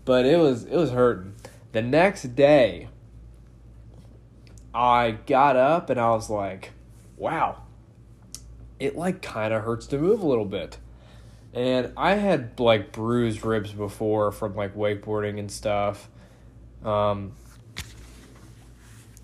but 0.05 0.25
it 0.25 0.37
was 0.37 0.65
it 0.65 0.75
was 0.75 0.91
hurting. 0.91 1.33
The 1.71 1.81
next 1.81 2.35
day, 2.35 2.87
I 4.73 5.11
got 5.25 5.55
up 5.55 5.89
and 5.89 5.99
I 5.99 6.11
was 6.11 6.29
like, 6.29 6.71
"Wow, 7.17 7.63
it 8.79 8.95
like 8.95 9.21
kind 9.21 9.53
of 9.53 9.63
hurts 9.63 9.87
to 9.87 9.97
move 9.97 10.21
a 10.21 10.27
little 10.27 10.45
bit." 10.45 10.77
And 11.53 11.93
I 11.95 12.15
had 12.15 12.59
like 12.59 12.91
bruised 12.91 13.45
ribs 13.45 13.71
before 13.71 14.31
from 14.31 14.55
like 14.55 14.75
wakeboarding 14.75 15.39
and 15.39 15.49
stuff. 15.49 16.09
Um, 16.85 17.33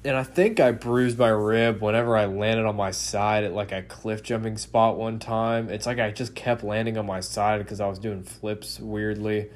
and 0.03 0.18
I 0.18 0.24
think 0.24 0.60
I 0.60 0.72
bruised 0.72 1.20
my 1.20 1.30
rib 1.30 1.80
whenever 1.82 2.18
I 2.18 2.25
landed 2.25 2.65
on 2.65 2.75
my 2.75 2.89
side 2.89 3.44
at 3.44 3.53
like 3.53 3.72
a 3.72 3.84
cliff 3.84 4.24
jumping 4.24 4.58
spot 4.58 4.98
one 4.98 5.20
time. 5.20 5.70
It's 5.70 5.86
like 5.86 6.00
I 6.00 6.12
just 6.12 6.34
kept 6.34 6.63
landing 6.63 6.98
on 6.98 7.06
my 7.06 7.20
side 7.20 7.60
because 7.60 7.80
I 7.80 7.88
was 7.88 8.00
doing 8.00 8.24
flips 8.24 8.80
weirdly. 8.80 9.50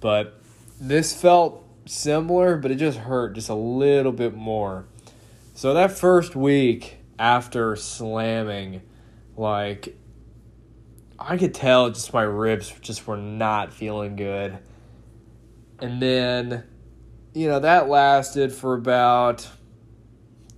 But 0.00 0.40
this 0.80 1.14
felt 1.14 1.62
similar, 1.84 2.56
but 2.56 2.70
it 2.70 2.76
just 2.76 2.98
hurt 2.98 3.34
just 3.34 3.50
a 3.50 3.54
little 3.54 4.12
bit 4.12 4.34
more. 4.34 4.86
So 5.54 5.74
that 5.74 5.92
first 5.92 6.34
week 6.34 6.96
after 7.18 7.76
slamming, 7.76 8.80
like 9.36 9.94
I 11.18 11.36
could 11.36 11.52
tell 11.52 11.90
just 11.90 12.14
my 12.14 12.22
ribs 12.22 12.72
just 12.80 13.06
were 13.06 13.18
not 13.18 13.74
feeling 13.74 14.16
good. 14.16 14.58
And 15.80 16.00
then, 16.00 16.64
you 17.34 17.48
know, 17.48 17.60
that 17.60 17.88
lasted 17.88 18.52
for 18.52 18.74
about 18.74 19.48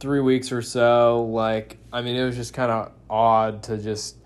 three 0.01 0.21
weeks 0.21 0.53
or 0.53 0.63
so. 0.63 1.25
Like, 1.25 1.79
I 1.93 2.03
mean, 2.03 2.17
it 2.17 2.25
was 2.25 2.37
just 2.37 2.55
kind 2.55 2.71
of 2.71 2.93
odd 3.09 3.63
to 3.65 3.79
just 3.79 4.17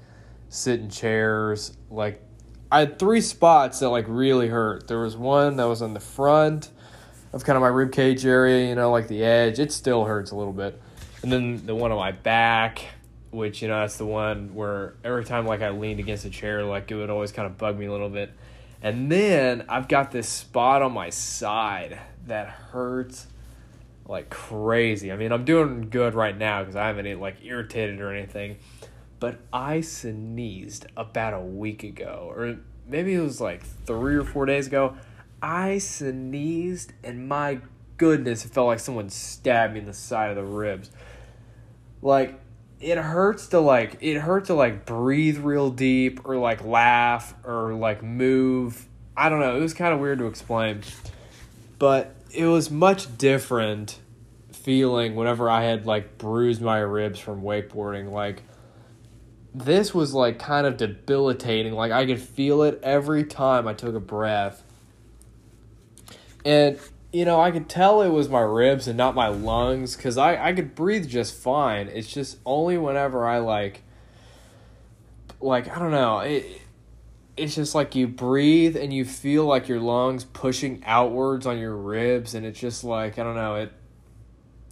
sit 0.48 0.80
in 0.80 0.88
chairs. 0.88 1.76
Like, 1.90 2.22
I 2.70 2.80
had 2.80 2.98
three 2.98 3.20
spots 3.20 3.80
that 3.80 3.90
like 3.90 4.06
really 4.08 4.48
hurt. 4.48 4.88
There 4.88 5.00
was 5.00 5.16
one 5.16 5.56
that 5.56 5.64
was 5.64 5.82
on 5.82 5.94
the 5.94 6.00
front 6.00 6.70
of 7.32 7.44
kind 7.44 7.56
of 7.56 7.60
my 7.60 7.68
rib 7.68 7.92
cage 7.92 8.24
area, 8.24 8.68
you 8.68 8.74
know, 8.74 8.90
like 8.90 9.08
the 9.08 9.24
edge. 9.24 9.58
It 9.58 9.72
still 9.72 10.04
hurts 10.04 10.30
a 10.30 10.36
little 10.36 10.52
bit. 10.52 10.80
And 11.22 11.32
then 11.32 11.66
the 11.66 11.74
one 11.74 11.92
on 11.92 11.98
my 11.98 12.12
back 12.12 12.82
which 13.36 13.60
you 13.60 13.68
know 13.68 13.80
that's 13.80 13.98
the 13.98 14.06
one 14.06 14.54
where 14.54 14.94
every 15.04 15.24
time 15.24 15.46
like 15.46 15.60
I 15.60 15.70
leaned 15.70 16.00
against 16.00 16.24
a 16.24 16.30
chair, 16.30 16.64
like 16.64 16.90
it 16.90 16.94
would 16.94 17.10
always 17.10 17.32
kind 17.32 17.46
of 17.46 17.58
bug 17.58 17.78
me 17.78 17.86
a 17.86 17.92
little 17.92 18.08
bit. 18.08 18.32
And 18.82 19.10
then 19.10 19.64
I've 19.68 19.88
got 19.88 20.10
this 20.10 20.28
spot 20.28 20.82
on 20.82 20.92
my 20.92 21.10
side 21.10 21.98
that 22.26 22.48
hurts 22.48 23.26
like 24.08 24.30
crazy. 24.30 25.10
I 25.12 25.16
mean, 25.16 25.32
I'm 25.32 25.44
doing 25.44 25.88
good 25.90 26.14
right 26.14 26.36
now 26.36 26.60
because 26.60 26.76
I 26.76 26.86
haven't 26.86 27.20
like 27.20 27.36
irritated 27.44 28.00
or 28.00 28.12
anything. 28.12 28.58
But 29.18 29.38
I 29.52 29.80
sneezed 29.80 30.86
about 30.96 31.32
a 31.32 31.40
week 31.40 31.82
ago, 31.82 32.30
or 32.34 32.58
maybe 32.86 33.14
it 33.14 33.20
was 33.20 33.40
like 33.40 33.62
three 33.62 34.14
or 34.14 34.24
four 34.24 34.44
days 34.44 34.66
ago. 34.66 34.96
I 35.40 35.78
sneezed, 35.78 36.92
and 37.02 37.26
my 37.26 37.60
goodness, 37.96 38.44
it 38.44 38.52
felt 38.52 38.66
like 38.66 38.80
someone 38.80 39.08
stabbed 39.08 39.72
me 39.72 39.80
in 39.80 39.86
the 39.86 39.94
side 39.94 40.30
of 40.30 40.36
the 40.36 40.44
ribs. 40.44 40.90
Like, 42.02 42.38
it 42.78 42.98
hurts 42.98 43.46
to 43.48 43.60
like 43.60 43.96
it 44.00 44.18
hurts 44.18 44.48
to 44.48 44.54
like 44.54 44.84
breathe 44.84 45.38
real 45.38 45.70
deep 45.70 46.20
or 46.28 46.36
like 46.36 46.62
laugh 46.62 47.34
or 47.44 47.72
like 47.72 48.02
move. 48.02 48.86
I 49.16 49.30
don't 49.30 49.40
know. 49.40 49.56
It 49.56 49.60
was 49.60 49.72
kind 49.72 49.94
of 49.94 50.00
weird 50.00 50.18
to 50.18 50.26
explain, 50.26 50.82
but 51.78 52.14
it 52.36 52.46
was 52.46 52.70
much 52.70 53.16
different 53.18 53.98
feeling 54.52 55.14
whenever 55.14 55.48
I 55.48 55.62
had 55.64 55.86
like 55.86 56.18
bruised 56.18 56.60
my 56.60 56.78
ribs 56.78 57.18
from 57.18 57.42
wakeboarding. 57.42 58.10
Like 58.10 58.42
this 59.54 59.94
was 59.94 60.12
like 60.12 60.38
kind 60.38 60.66
of 60.66 60.76
debilitating. 60.76 61.72
Like 61.72 61.92
I 61.92 62.04
could 62.06 62.20
feel 62.20 62.62
it 62.62 62.78
every 62.82 63.24
time 63.24 63.66
I 63.66 63.74
took 63.74 63.94
a 63.94 64.00
breath. 64.00 64.62
And 66.44 66.78
you 67.12 67.24
know, 67.24 67.40
I 67.40 67.50
could 67.50 67.68
tell 67.68 68.02
it 68.02 68.10
was 68.10 68.28
my 68.28 68.40
ribs 68.40 68.86
and 68.86 68.96
not 68.96 69.14
my 69.14 69.28
lungs 69.28 69.96
because 69.96 70.18
I, 70.18 70.48
I 70.48 70.52
could 70.52 70.74
breathe 70.74 71.08
just 71.08 71.34
fine. 71.34 71.88
It's 71.88 72.12
just 72.12 72.38
only 72.44 72.76
whenever 72.76 73.26
I 73.26 73.38
like, 73.38 73.82
like, 75.40 75.74
I 75.74 75.78
don't 75.78 75.92
know, 75.92 76.18
it, 76.18 76.60
it's 77.36 77.54
just 77.54 77.74
like 77.74 77.94
you 77.94 78.06
breathe 78.06 78.76
and 78.76 78.92
you 78.92 79.04
feel 79.04 79.44
like 79.44 79.68
your 79.68 79.80
lungs 79.80 80.24
pushing 80.24 80.82
outwards 80.86 81.46
on 81.46 81.58
your 81.58 81.76
ribs 81.76 82.34
and 82.34 82.46
it's 82.46 82.58
just 82.58 82.82
like, 82.82 83.18
I 83.18 83.22
don't 83.22 83.34
know, 83.34 83.56
it, 83.56 83.72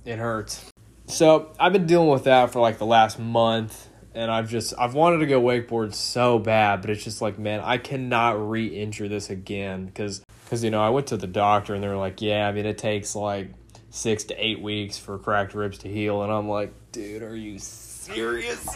it 0.05 0.19
hurts. 0.19 0.71
So 1.07 1.53
I've 1.61 1.73
been 1.73 1.87
dealing 1.87 2.09
with 2.09 2.25
that 2.25 2.53
for 2.53 2.61
like 2.61 2.79
the 2.79 2.87
last 2.87 3.19
month 3.19 3.89
and 4.15 4.31
I've 4.31 4.49
just 4.49 4.73
I've 4.79 4.95
wanted 4.95 5.19
to 5.19 5.27
go 5.27 5.41
wakeboard 5.43 5.93
so 5.93 6.39
bad, 6.39 6.81
but 6.81 6.91
it's 6.91 7.05
just 7.05 7.21
like 7.21 7.39
man, 7.39 7.61
I 7.61 7.79
cannot 7.79 8.49
re-injure 8.49 9.09
this 9.09 9.29
again 9.29 9.87
because 9.87 10.23
because 10.45 10.65
you 10.65 10.71
know 10.71 10.81
I 10.81 10.91
went 10.91 11.09
to 11.09 11.17
the 11.17 11.27
doctor 11.27 11.75
and 11.75 11.83
they 11.83 11.89
were 11.89 11.97
like, 11.97 12.23
yeah, 12.23 12.49
I 12.49 12.53
mean 12.53 12.65
it 12.65 12.79
takes 12.79 13.15
like 13.15 13.51
six 13.91 14.25
to 14.25 14.35
eight 14.45 14.61
weeks 14.61 14.99
for 14.99 15.19
cracked 15.19 15.55
ribs 15.55 15.79
to 15.79 15.89
heal, 15.89 16.23
and 16.23 16.33
I'm 16.33 16.49
like, 16.49 16.73
dude, 16.93 17.23
are 17.23 17.37
you 17.37 17.59
serious? 17.59 18.67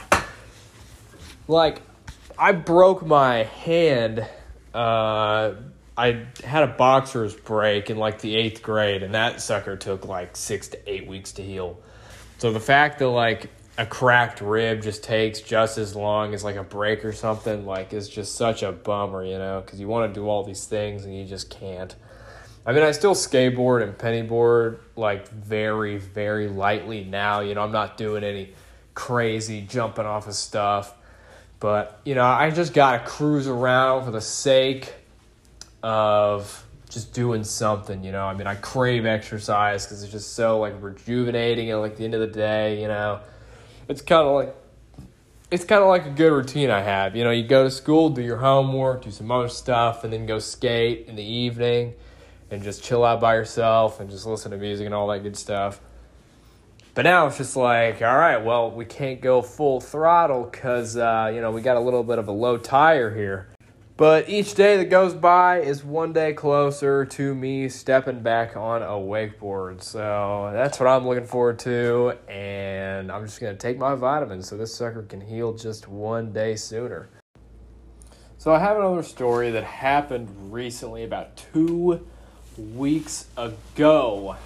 Like, 1.47 1.80
I 2.38 2.52
broke 2.52 3.04
my 3.04 3.42
hand. 3.42 4.21
Uh, 4.73 5.54
I 5.97 6.26
had 6.45 6.62
a 6.62 6.68
boxer's 6.68 7.35
break 7.35 7.90
in 7.90 7.99
like 7.99 8.21
the 8.21 8.37
eighth 8.37 8.62
grade, 8.62 9.02
and 9.02 9.14
that 9.14 9.40
sucker 9.40 9.76
took 9.76 10.07
like 10.07 10.37
six 10.37 10.68
to 10.68 10.90
eight 10.90 11.09
weeks 11.09 11.33
to 11.33 11.42
heal. 11.42 11.80
So 12.38 12.52
the 12.52 12.61
fact 12.61 13.00
that 13.00 13.09
like 13.09 13.50
a 13.78 13.87
cracked 13.87 14.40
rib 14.40 14.83
just 14.83 15.04
takes 15.04 15.40
just 15.40 15.78
as 15.78 15.95
long 15.95 16.35
as 16.35 16.42
like 16.42 16.57
a 16.57 16.64
break 16.64 17.04
or 17.04 17.12
something 17.12 17.64
like 17.64 17.92
is 17.92 18.09
just 18.09 18.35
such 18.35 18.64
a 18.64 18.73
bummer 18.73 19.25
you 19.25 19.38
know 19.38 19.62
because 19.64 19.78
you 19.78 19.87
want 19.87 20.12
to 20.12 20.21
do 20.21 20.28
all 20.28 20.42
these 20.42 20.64
things 20.64 21.04
and 21.04 21.16
you 21.16 21.25
just 21.25 21.49
can't 21.49 21.95
i 22.66 22.73
mean 22.73 22.83
i 22.83 22.90
still 22.90 23.14
skateboard 23.14 23.80
and 23.80 23.97
pennyboard 23.97 24.80
like 24.97 25.28
very 25.28 25.97
very 25.97 26.49
lightly 26.49 27.04
now 27.04 27.38
you 27.38 27.54
know 27.54 27.62
i'm 27.62 27.71
not 27.71 27.97
doing 27.97 28.25
any 28.25 28.52
crazy 28.95 29.61
jumping 29.61 30.04
off 30.04 30.26
of 30.26 30.35
stuff 30.35 30.95
but 31.60 32.00
you 32.04 32.14
know 32.14 32.24
i 32.24 32.50
just 32.50 32.72
gotta 32.72 33.04
cruise 33.04 33.46
around 33.46 34.04
for 34.04 34.10
the 34.10 34.20
sake 34.20 34.94
of 35.82 36.64
just 36.88 37.12
doing 37.12 37.44
something 37.44 38.02
you 38.02 38.12
know 38.12 38.24
i 38.24 38.34
mean 38.34 38.46
i 38.46 38.54
crave 38.54 39.04
exercise 39.06 39.84
because 39.84 40.02
it's 40.02 40.12
just 40.12 40.34
so 40.34 40.58
like 40.58 40.74
rejuvenating 40.80 41.70
at 41.70 41.76
like 41.76 41.96
the 41.96 42.04
end 42.04 42.14
of 42.14 42.20
the 42.20 42.26
day 42.26 42.80
you 42.80 42.88
know 42.88 43.20
it's 43.88 44.02
kind 44.02 44.26
of 44.26 44.34
like 44.34 44.54
it's 45.50 45.64
kind 45.64 45.82
of 45.82 45.88
like 45.88 46.04
a 46.04 46.10
good 46.10 46.30
routine 46.30 46.70
I 46.70 46.82
have. 46.82 47.16
You 47.16 47.24
know, 47.24 47.30
you 47.30 47.42
go 47.42 47.64
to 47.64 47.70
school, 47.70 48.10
do 48.10 48.20
your 48.20 48.36
homework, 48.36 49.02
do 49.02 49.10
some 49.10 49.30
other 49.30 49.48
stuff, 49.48 50.04
and 50.04 50.12
then 50.12 50.26
go 50.26 50.38
skate 50.38 51.06
in 51.08 51.16
the 51.16 51.22
evening 51.22 51.94
and 52.50 52.62
just 52.62 52.82
chill 52.82 53.04
out 53.04 53.20
by 53.20 53.34
yourself 53.34 54.00
and 54.00 54.10
just 54.10 54.26
listen 54.26 54.50
to 54.50 54.58
music 54.58 54.86
and 54.86 54.94
all 54.94 55.06
that 55.08 55.22
good 55.22 55.36
stuff. 55.36 55.80
But 56.95 57.02
now 57.02 57.26
it's 57.28 57.38
just 57.38 57.57
like, 57.57 58.02
all 58.02 58.16
right, 58.16 58.38
well, 58.38 58.71
we 58.71 58.85
can't 58.85 59.21
go 59.21 59.40
full 59.40 59.80
throttle 59.80 60.45
because, 60.45 60.97
uh, 60.97 61.30
you 61.33 61.40
know, 61.40 61.50
we 61.50 61.61
got 61.61 61.76
a 61.76 61.80
little 61.80 62.02
bit 62.02 62.18
of 62.18 62.28
a 62.28 62.33
low 62.33 62.57
tire 62.57 63.14
here. 63.14 63.49
But 63.97 64.28
each 64.28 64.54
day 64.54 64.76
that 64.76 64.90
goes 64.90 65.12
by 65.12 65.59
is 65.59 65.83
one 65.83 66.12
day 66.12 66.33
closer 66.33 67.04
to 67.04 67.35
me 67.35 67.68
stepping 67.68 68.21
back 68.21 68.57
on 68.57 68.80
a 68.80 68.90
wakeboard. 68.90 69.83
So 69.83 70.50
that's 70.52 70.78
what 70.78 70.88
I'm 70.88 71.04
looking 71.04 71.26
forward 71.26 71.59
to. 71.61 72.14
And 72.28 73.11
I'm 73.11 73.25
just 73.25 73.40
going 73.40 73.52
to 73.52 73.59
take 73.59 73.76
my 73.76 73.97
vitamins 73.97 74.49
so 74.49 74.57
this 74.57 74.73
sucker 74.73 75.02
can 75.02 75.21
heal 75.21 75.52
just 75.52 75.88
one 75.88 76.33
day 76.33 76.54
sooner. 76.54 77.09
So 78.38 78.54
I 78.54 78.61
have 78.61 78.76
another 78.76 79.02
story 79.02 79.50
that 79.50 79.64
happened 79.64 80.28
recently, 80.52 81.02
about 81.02 81.37
two 81.52 82.07
weeks 82.57 83.26
ago. 83.37 84.37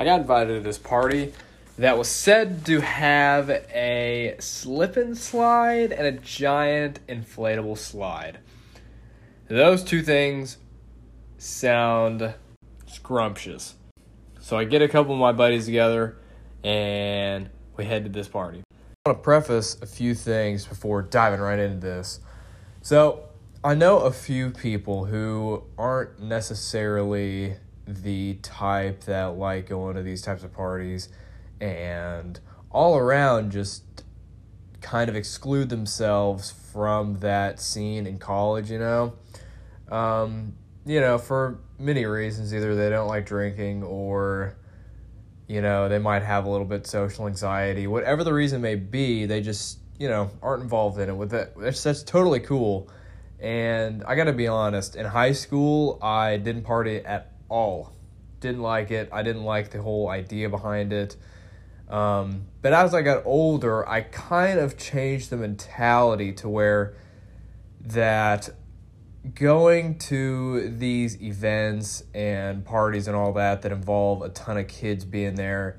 I 0.00 0.04
got 0.04 0.22
invited 0.22 0.54
to 0.54 0.60
this 0.60 0.78
party 0.78 1.34
that 1.76 1.98
was 1.98 2.08
said 2.08 2.64
to 2.64 2.80
have 2.80 3.50
a 3.50 4.34
slip 4.38 4.96
and 4.96 5.16
slide 5.16 5.92
and 5.92 6.06
a 6.06 6.12
giant 6.12 7.06
inflatable 7.06 7.76
slide. 7.76 8.38
Those 9.48 9.84
two 9.84 10.00
things 10.00 10.56
sound 11.36 12.32
scrumptious. 12.86 13.74
So 14.38 14.56
I 14.56 14.64
get 14.64 14.80
a 14.80 14.88
couple 14.88 15.12
of 15.12 15.20
my 15.20 15.32
buddies 15.32 15.66
together 15.66 16.16
and 16.64 17.50
we 17.76 17.84
head 17.84 18.04
to 18.04 18.10
this 18.10 18.26
party. 18.26 18.62
I 19.04 19.10
want 19.10 19.18
to 19.18 19.22
preface 19.22 19.76
a 19.82 19.86
few 19.86 20.14
things 20.14 20.64
before 20.64 21.02
diving 21.02 21.40
right 21.40 21.58
into 21.58 21.78
this. 21.78 22.20
So, 22.80 23.24
I 23.62 23.74
know 23.74 23.98
a 23.98 24.10
few 24.10 24.48
people 24.48 25.04
who 25.04 25.64
aren't 25.76 26.18
necessarily 26.20 27.56
the 27.96 28.34
type 28.42 29.04
that 29.04 29.36
like 29.36 29.68
going 29.68 29.96
to 29.96 30.02
these 30.02 30.22
types 30.22 30.42
of 30.42 30.52
parties 30.52 31.08
and 31.60 32.40
all 32.70 32.96
around 32.96 33.52
just 33.52 33.84
kind 34.80 35.08
of 35.10 35.16
exclude 35.16 35.68
themselves 35.68 36.50
from 36.50 37.18
that 37.20 37.60
scene 37.60 38.06
in 38.06 38.18
college, 38.18 38.70
you 38.70 38.78
know? 38.78 39.12
Um, 39.90 40.54
you 40.86 41.00
know, 41.00 41.18
for 41.18 41.58
many 41.78 42.04
reasons. 42.04 42.54
Either 42.54 42.74
they 42.74 42.90
don't 42.90 43.08
like 43.08 43.26
drinking 43.26 43.82
or, 43.82 44.56
you 45.48 45.60
know, 45.60 45.88
they 45.88 45.98
might 45.98 46.22
have 46.22 46.44
a 46.46 46.50
little 46.50 46.66
bit 46.66 46.86
social 46.86 47.26
anxiety. 47.26 47.86
Whatever 47.86 48.24
the 48.24 48.32
reason 48.32 48.60
may 48.60 48.76
be, 48.76 49.26
they 49.26 49.40
just, 49.40 49.78
you 49.98 50.08
know, 50.08 50.30
aren't 50.42 50.62
involved 50.62 50.98
in 50.98 51.08
it. 51.08 51.16
With 51.16 51.30
that, 51.30 51.58
that's, 51.58 51.82
that's 51.82 52.02
totally 52.02 52.40
cool. 52.40 52.90
And 53.40 54.04
I 54.04 54.16
got 54.16 54.24
to 54.24 54.32
be 54.32 54.48
honest, 54.48 54.96
in 54.96 55.06
high 55.06 55.32
school, 55.32 55.98
I 56.02 56.36
didn't 56.36 56.62
party 56.62 56.98
at 56.98 57.29
all. 57.50 57.92
Didn't 58.40 58.62
like 58.62 58.90
it. 58.90 59.10
I 59.12 59.22
didn't 59.22 59.44
like 59.44 59.70
the 59.70 59.82
whole 59.82 60.08
idea 60.08 60.48
behind 60.48 60.94
it. 60.94 61.16
Um, 61.88 62.46
but 62.62 62.72
as 62.72 62.94
I 62.94 63.02
got 63.02 63.26
older, 63.26 63.86
I 63.86 64.00
kind 64.00 64.58
of 64.58 64.78
changed 64.78 65.28
the 65.28 65.36
mentality 65.36 66.32
to 66.34 66.48
where 66.48 66.94
that 67.82 68.48
going 69.34 69.98
to 69.98 70.70
these 70.70 71.20
events 71.20 72.04
and 72.14 72.64
parties 72.64 73.06
and 73.06 73.16
all 73.16 73.32
that 73.34 73.62
that 73.62 73.72
involve 73.72 74.22
a 74.22 74.30
ton 74.30 74.56
of 74.56 74.66
kids 74.66 75.04
being 75.04 75.34
there 75.34 75.78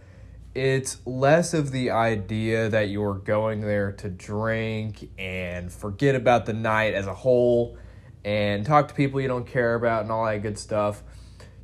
it's 0.54 0.98
less 1.06 1.54
of 1.54 1.72
the 1.72 1.92
idea 1.92 2.68
that 2.70 2.90
you're 2.90 3.16
going 3.16 3.62
there 3.62 3.94
to 3.94 4.10
drink 4.10 5.10
and 5.18 5.72
forget 5.72 6.14
about 6.14 6.46
the 6.46 6.54
night 6.54 6.94
as 6.94 7.08
a 7.08 7.14
whole 7.14 7.78
and 8.26 8.66
talk 8.66 8.90
to 8.90 8.94
people 8.94 9.22
you 9.22 9.28
don't 9.28 9.48
care 9.48 9.76
about 9.76 10.04
and 10.04 10.12
all 10.12 10.26
that 10.26 10.42
good 10.42 10.58
stuff 10.58 11.04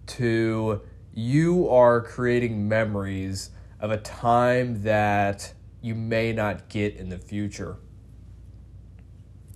to 0.07 0.81
you 1.13 1.69
are 1.69 2.01
creating 2.01 2.67
memories 2.67 3.51
of 3.79 3.91
a 3.91 3.97
time 3.97 4.83
that 4.83 5.53
you 5.81 5.95
may 5.95 6.33
not 6.33 6.69
get 6.69 6.95
in 6.95 7.09
the 7.09 7.17
future. 7.17 7.77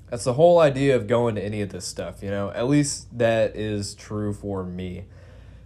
That's 0.10 0.25
the 0.25 0.34
whole 0.34 0.60
idea 0.60 0.96
of 0.96 1.08
going 1.08 1.36
to 1.36 1.41
any 1.41 1.62
of 1.62 1.70
this 1.70 1.86
stuff, 1.86 2.22
you 2.22 2.29
know? 2.29 2.51
At 2.51 2.67
least 2.67 3.17
that 3.17 3.55
is 3.55 3.96
true 3.96 4.34
for 4.34 4.63
me. 4.63 5.05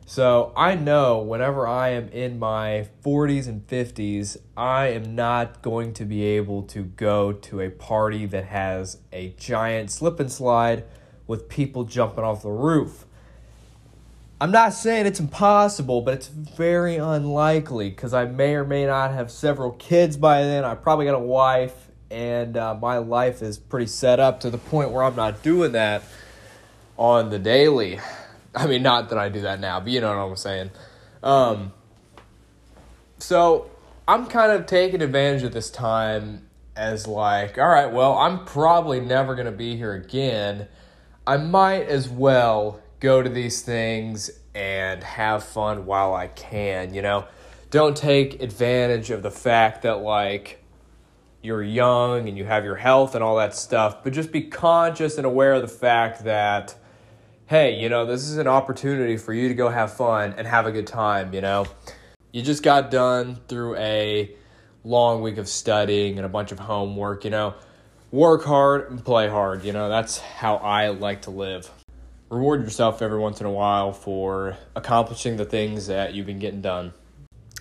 So 0.08 0.54
I 0.56 0.76
know 0.76 1.18
whenever 1.18 1.68
I 1.68 1.90
am 1.90 2.10
in 2.10 2.38
my 2.38 2.88
40s 3.04 3.48
and 3.48 3.66
50s, 3.66 4.38
I 4.56 4.90
am 4.90 5.16
not 5.16 5.64
going 5.64 5.94
to 5.94 6.06
be 6.06 6.24
able 6.24 6.62
to 6.64 6.84
go 6.84 7.34
to 7.34 7.60
a 7.60 7.72
party 7.72 8.28
that 8.28 8.46
has 8.46 9.00
a 9.12 9.30
giant 9.30 9.90
slip 9.90 10.20
and 10.20 10.32
slide 10.32 10.84
with 11.26 11.50
people 11.50 11.86
jumping 11.86 12.24
off 12.24 12.44
the 12.44 12.52
roof. 12.52 13.08
I'm 14.40 14.52
not 14.52 14.74
saying 14.74 15.06
it's 15.06 15.22
impossible, 15.22 16.02
but 16.02 16.16
it's 16.16 16.28
very 16.28 16.98
unlikely 16.98 17.90
because 17.90 18.14
I 18.14 18.26
may 18.26 18.56
or 18.56 18.66
may 18.66 18.86
not 18.86 19.12
have 19.12 19.32
several 19.32 19.72
kids 19.72 20.18
by 20.18 20.42
then. 20.42 20.66
I 20.66 20.76
probably 20.76 21.06
got 21.06 21.16
a 21.16 21.20
wife, 21.20 21.88
and 22.12 22.58
uh, 22.58 22.76
my 22.76 22.98
life 22.98 23.42
is 23.42 23.58
pretty 23.58 23.88
set 23.88 24.20
up 24.20 24.42
to 24.42 24.50
the 24.50 24.58
point 24.58 24.92
where 24.92 25.04
I'm 25.04 25.16
not 25.16 25.42
doing 25.42 25.72
that 25.72 26.04
on 26.98 27.30
the 27.30 27.40
daily. 27.40 28.00
I 28.56 28.68
mean, 28.68 28.84
not 28.84 29.10
that 29.10 29.18
I 29.18 29.30
do 29.30 29.42
that 29.42 29.62
now, 29.62 29.80
but 29.80 29.92
you 29.92 30.02
know 30.02 30.10
what 30.10 30.24
I'm 30.24 30.36
saying. 30.36 30.72
Um, 31.24 31.74
so 33.18 33.70
I'm 34.08 34.28
kind 34.28 34.52
of 34.52 34.66
taking 34.66 35.02
advantage 35.02 35.44
of 35.44 35.54
this 35.54 35.70
time 35.70 36.50
as 36.76 37.08
like, 37.08 37.58
all 37.58 37.68
right, 37.70 37.92
well, 37.92 38.18
I'm 38.18 38.44
probably 38.44 39.00
never 39.00 39.34
going 39.34 39.46
to 39.46 39.52
be 39.52 39.78
here 39.78 39.94
again. 39.94 40.68
I 41.26 41.38
might 41.38 41.88
as 41.88 42.10
well 42.10 42.82
go 43.06 43.22
to 43.22 43.30
these 43.30 43.62
things 43.62 44.32
and 44.56 45.04
have 45.04 45.44
fun 45.44 45.86
while 45.86 46.16
I 46.16 46.28
can, 46.28 46.94
you 46.94 47.02
know? 47.04 47.26
Don't 47.70 47.96
take 47.96 48.42
advantage 48.42 49.12
of 49.12 49.22
the 49.22 49.32
fact 49.32 49.84
that, 49.84 50.02
like, 50.02 50.64
you're 51.42 51.62
young 51.62 52.28
and 52.28 52.36
you 52.38 52.46
have 52.46 52.66
your 52.66 52.76
health 52.76 53.14
and 53.14 53.24
all 53.24 53.38
that 53.38 53.56
stuff, 53.56 54.04
but 54.04 54.12
just 54.12 54.32
be 54.32 54.42
conscious 54.42 55.18
and 55.18 55.26
aware 55.26 55.54
of 55.54 55.62
the 55.62 55.68
fact 55.68 56.24
that 56.24 56.76
hey, 57.48 57.80
you 57.80 57.90
know, 57.90 58.08
this 58.08 58.24
is 58.24 58.38
an 58.38 58.48
opportunity 58.48 59.18
for 59.18 59.32
you 59.32 59.48
to 59.50 59.54
go 59.54 59.70
have 59.70 59.94
fun 59.94 60.34
and 60.36 60.48
have 60.48 60.66
a 60.66 60.72
good 60.72 60.88
time, 60.88 61.32
you 61.32 61.42
know? 61.42 61.68
You 62.32 62.42
just 62.42 62.64
got 62.64 62.90
done 62.90 63.38
through 63.48 63.76
a 63.76 64.36
long 64.84 65.22
week 65.22 65.38
of 65.38 65.48
studying 65.48 66.18
and 66.18 66.26
a 66.26 66.30
bunch 66.30 66.52
of 66.52 66.58
homework, 66.58 67.24
you 67.24 67.30
know? 67.30 67.54
Work 68.10 68.46
hard 68.46 68.90
and 68.90 69.06
play 69.06 69.30
hard, 69.30 69.64
you 69.64 69.74
know? 69.74 69.90
That's 69.90 70.18
how 70.18 70.56
I 70.56 70.90
like 70.90 71.22
to 71.24 71.30
live. 71.30 71.70
Reward 72.30 72.64
yourself 72.64 73.04
every 73.04 73.20
once 73.20 73.40
in 73.40 73.46
a 73.46 73.52
while 73.52 73.92
for 73.92 74.58
accomplishing 74.76 75.38
the 75.38 75.46
things 75.46 75.88
that 75.88 76.16
you've 76.16 76.26
been 76.26 76.40
getting 76.40 76.62
done. 76.62 76.92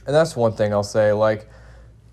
And 0.06 0.14
that's 0.14 0.34
one 0.34 0.52
thing 0.52 0.72
I'll 0.72 0.82
say. 0.82 1.12
Like, 1.12 1.50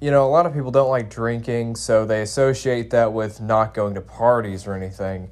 you 0.01 0.11
know, 0.11 0.25
a 0.25 0.29
lot 0.29 0.45
of 0.45 0.53
people 0.53 0.71
don't 0.71 0.89
like 0.89 1.09
drinking, 1.09 1.77
so 1.77 2.05
they 2.05 2.21
associate 2.21 2.89
that 2.89 3.13
with 3.13 3.39
not 3.39 3.73
going 3.73 3.95
to 3.95 4.01
parties 4.01 4.67
or 4.67 4.73
anything. 4.73 5.31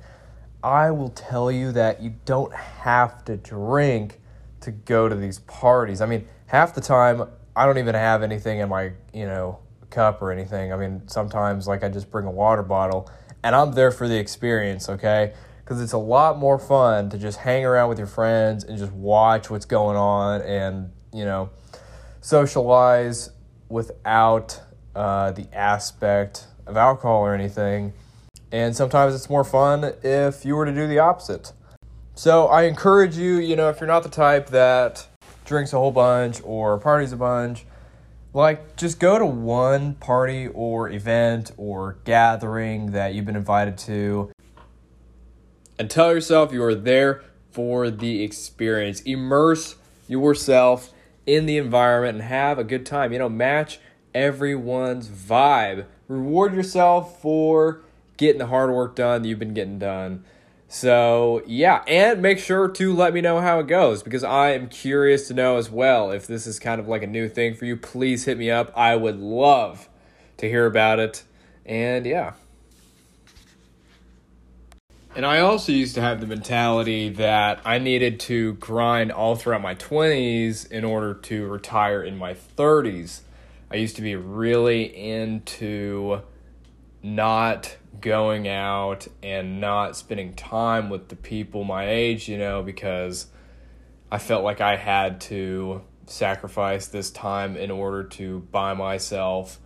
I 0.64 0.92
will 0.92 1.10
tell 1.10 1.52
you 1.52 1.74
that 1.74 2.02
you 2.02 2.16
don't 2.24 2.54
have 2.54 3.26
to 3.26 3.36
drink 3.36 4.20
to 4.62 4.72
go 4.72 5.10
to 5.10 5.16
these 5.16 5.40
parties. 5.40 6.00
I 6.00 6.06
mean, 6.06 6.26
half 6.48 6.74
the 6.74 6.82
time 6.82 7.30
I 7.56 7.66
don't 7.66 7.78
even 7.78 7.96
have 7.96 8.24
anything 8.24 8.60
in 8.60 8.70
my, 8.70 8.92
you 9.14 9.26
know, 9.26 9.60
cup 9.90 10.22
or 10.22 10.32
anything. 10.32 10.72
I 10.72 10.78
mean, 10.78 11.02
sometimes 11.08 11.68
like 11.68 11.84
I 11.84 11.90
just 11.90 12.12
bring 12.12 12.26
a 12.26 12.32
water 12.32 12.64
bottle 12.64 13.10
and 13.44 13.56
I'm 13.56 13.74
there 13.74 13.92
for 13.92 14.08
the 14.08 14.18
experience, 14.18 14.88
okay? 14.90 15.34
Cuz 15.70 15.80
it's 15.80 15.94
a 15.94 15.98
lot 15.98 16.38
more 16.38 16.60
fun 16.60 17.10
to 17.12 17.18
just 17.18 17.38
hang 17.38 17.64
around 17.64 17.88
with 17.88 17.98
your 17.98 18.08
friends 18.08 18.66
and 18.66 18.78
just 18.78 18.92
watch 18.92 19.50
what's 19.50 19.66
going 19.66 19.96
on 19.96 20.42
and, 20.42 20.92
you 21.14 21.24
know, 21.24 21.52
socialize 22.20 23.30
without 23.70 24.60
uh, 24.96 25.32
the 25.32 25.48
aspect 25.54 26.48
of 26.66 26.76
alcohol 26.76 27.22
or 27.22 27.34
anything 27.34 27.94
and 28.52 28.76
sometimes 28.76 29.14
it's 29.14 29.30
more 29.30 29.44
fun 29.44 29.94
if 30.04 30.44
you 30.44 30.56
were 30.56 30.66
to 30.66 30.74
do 30.74 30.88
the 30.88 31.00
opposite. 31.00 31.54
So 32.16 32.48
I 32.48 32.64
encourage 32.64 33.16
you, 33.16 33.38
you 33.38 33.56
know, 33.56 33.70
if 33.70 33.80
you're 33.80 33.88
not 33.88 34.04
the 34.04 34.10
type 34.10 34.48
that 34.48 35.08
drinks 35.46 35.72
a 35.74 35.78
whole 35.78 35.92
bunch 35.92 36.42
or 36.44 36.78
parties 36.78 37.12
a 37.12 37.18
bunch, 37.18 37.66
like 38.34 38.76
just 38.76 39.00
go 39.00 39.18
to 39.18 39.26
one 39.26 39.96
party 39.96 40.48
or 40.48 40.90
event 40.90 41.52
or 41.58 41.98
gathering 42.04 42.92
that 42.92 43.14
you've 43.14 43.26
been 43.26 43.36
invited 43.36 43.78
to 43.78 44.32
and 45.80 45.90
tell 45.90 46.14
yourself 46.14 46.52
you 46.52 46.62
are 46.64 46.76
there 46.76 47.24
for 47.50 47.90
the 47.90 48.22
experience. 48.22 49.02
Immerse 49.02 49.78
yourself 50.08 50.92
in 51.26 51.46
the 51.46 51.58
environment 51.58 52.16
and 52.20 52.28
have 52.28 52.60
a 52.60 52.64
good 52.64 52.86
time. 52.86 53.14
You 53.14 53.20
know, 53.20 53.30
match 53.30 53.80
everyone's 54.14 55.08
vibe. 55.08 55.86
Reward 56.08 56.54
yourself 56.54 57.22
for 57.22 57.82
getting 58.18 58.40
the 58.40 58.48
hard 58.48 58.72
work 58.72 58.96
done 58.96 59.22
that 59.22 59.28
you've 59.30 59.40
been 59.40 59.54
getting 59.54 59.80
done. 59.80 60.26
So, 60.68 61.42
yeah, 61.48 61.84
and 61.88 62.22
make 62.22 62.38
sure 62.38 62.68
to 62.68 62.94
let 62.94 63.14
me 63.14 63.22
know 63.22 63.40
how 63.40 63.60
it 63.60 63.66
goes 63.66 64.04
because 64.04 64.24
I 64.24 64.52
am 64.52 64.68
curious 64.68 65.28
to 65.30 65.34
know 65.34 65.58
as 65.58 65.72
well 65.72 66.12
if 66.12 66.28
this 66.28 66.46
is 66.46 66.60
kind 66.60 66.80
of 66.80 66.88
like 66.88 67.02
a 67.02 67.08
new 67.08 67.28
thing 67.28 67.56
for 67.56 67.66
you. 67.66 67.76
Please 67.76 68.26
hit 68.26 68.38
me 68.38 68.52
up. 68.52 68.72
I 68.78 68.96
would 68.96 69.20
love 69.20 69.90
to 70.38 70.48
hear 70.48 70.68
about 70.68 71.00
it. 71.00 71.24
And 71.66 72.06
yeah. 72.06 72.34
And 75.16 75.26
I 75.26 75.40
also 75.40 75.72
used 75.72 75.96
to 75.96 76.02
have 76.02 76.22
the 76.22 76.28
mentality 76.28 77.10
that 77.10 77.62
I 77.66 77.80
needed 77.80 78.20
to 78.22 78.54
grind 78.54 79.12
all 79.12 79.36
throughout 79.36 79.62
my 79.62 79.76
20s 79.76 80.72
in 80.72 80.86
order 80.86 81.16
to 81.16 81.48
retire 81.48 82.04
in 82.04 82.18
my 82.18 82.36
30s. 82.58 83.22
I 83.72 83.78
used 83.78 83.96
to 83.96 84.02
be 84.02 84.16
really 84.16 84.84
into 84.84 86.22
not 87.02 87.76
going 88.00 88.48
out 88.48 89.08
and 89.24 89.60
not 89.60 89.98
spending 89.98 90.34
time 90.34 90.90
with 90.90 91.10
the 91.10 91.16
people 91.16 91.64
my 91.64 91.90
age, 91.90 92.30
you 92.30 92.38
know, 92.38 92.62
because 92.62 93.28
I 94.12 94.20
felt 94.20 94.44
like 94.44 94.62
I 94.62 94.76
had 94.76 95.22
to 95.22 95.82
sacrifice 96.06 96.88
this 96.88 97.12
time 97.12 97.58
in 97.58 97.72
order 97.72 98.04
to 98.04 98.40
buy 98.52 98.74
myself 98.74 99.60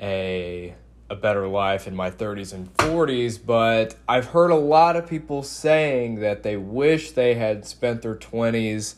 a 0.00 0.74
a 1.10 1.16
better 1.16 1.46
life 1.46 1.86
in 1.86 1.94
my 1.94 2.10
30s 2.10 2.52
and 2.52 2.72
40s, 2.74 3.38
but 3.44 3.96
I've 4.08 4.26
heard 4.26 4.50
a 4.50 4.56
lot 4.56 4.96
of 4.96 5.08
people 5.08 5.42
saying 5.42 6.16
that 6.20 6.42
they 6.42 6.56
wish 6.56 7.10
they 7.10 7.34
had 7.34 7.66
spent 7.66 8.02
their 8.02 8.16
20s 8.16 8.94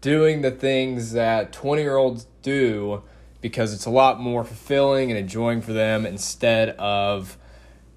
doing 0.00 0.42
the 0.42 0.50
things 0.50 1.12
that 1.12 1.52
20-year-olds 1.52 2.26
do 2.42 3.02
because 3.40 3.72
it's 3.72 3.86
a 3.86 3.90
lot 3.90 4.20
more 4.20 4.44
fulfilling 4.44 5.10
and 5.10 5.18
enjoying 5.18 5.60
for 5.60 5.72
them 5.72 6.04
instead 6.04 6.70
of 6.70 7.38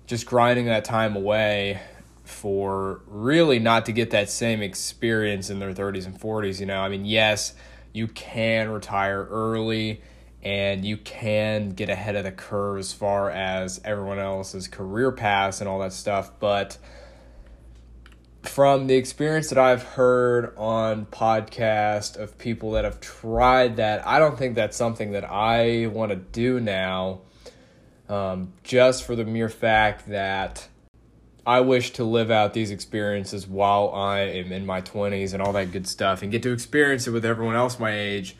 just 0.05 0.25
grinding 0.25 0.65
that 0.65 0.85
time 0.85 1.15
away 1.15 1.81
for 2.23 3.01
really 3.07 3.59
not 3.59 3.85
to 3.85 3.91
get 3.91 4.11
that 4.11 4.29
same 4.29 4.61
experience 4.61 5.49
in 5.49 5.59
their 5.59 5.73
30s 5.73 6.05
and 6.05 6.19
40s. 6.19 6.59
You 6.59 6.65
know, 6.65 6.81
I 6.81 6.89
mean, 6.89 7.05
yes, 7.05 7.53
you 7.93 8.07
can 8.07 8.69
retire 8.69 9.27
early 9.29 10.01
and 10.43 10.83
you 10.83 10.97
can 10.97 11.69
get 11.69 11.89
ahead 11.89 12.15
of 12.17 12.25
the 12.25 12.31
curve 12.31 12.77
as 12.77 12.91
far 12.91 13.31
as 13.31 13.79
everyone 13.85 14.19
else's 14.19 14.67
career 14.67 15.11
paths 15.11 15.61
and 15.61 15.69
all 15.69 15.79
that 15.79 15.93
stuff, 15.93 16.31
but 16.39 16.77
from 18.43 18.87
the 18.87 18.95
experience 18.95 19.47
that 19.49 19.57
I've 19.57 19.83
heard 19.83 20.53
on 20.57 21.05
podcast 21.05 22.17
of 22.17 22.37
people 22.37 22.71
that 22.71 22.83
have 22.83 22.99
tried 22.99 23.77
that, 23.77 24.05
I 24.05 24.19
don't 24.19 24.37
think 24.37 24.55
that's 24.55 24.75
something 24.75 25.13
that 25.13 25.23
I 25.23 25.87
want 25.87 26.11
to 26.11 26.17
do 26.17 26.59
now. 26.59 27.21
Um, 28.09 28.51
just 28.63 29.05
for 29.05 29.15
the 29.15 29.23
mere 29.23 29.47
fact 29.47 30.09
that 30.09 30.67
I 31.47 31.61
wish 31.61 31.91
to 31.91 32.03
live 32.03 32.31
out 32.31 32.53
these 32.53 32.69
experiences 32.69 33.47
while 33.47 33.89
I 33.89 34.19
am 34.19 34.51
in 34.51 34.65
my 34.65 34.81
20s 34.81 35.33
and 35.33 35.41
all 35.41 35.53
that 35.53 35.71
good 35.71 35.87
stuff 35.87 36.21
and 36.21 36.29
get 36.29 36.43
to 36.43 36.51
experience 36.51 37.07
it 37.07 37.11
with 37.11 37.23
everyone 37.23 37.55
else 37.55 37.79
my 37.79 37.97
age 37.97 38.35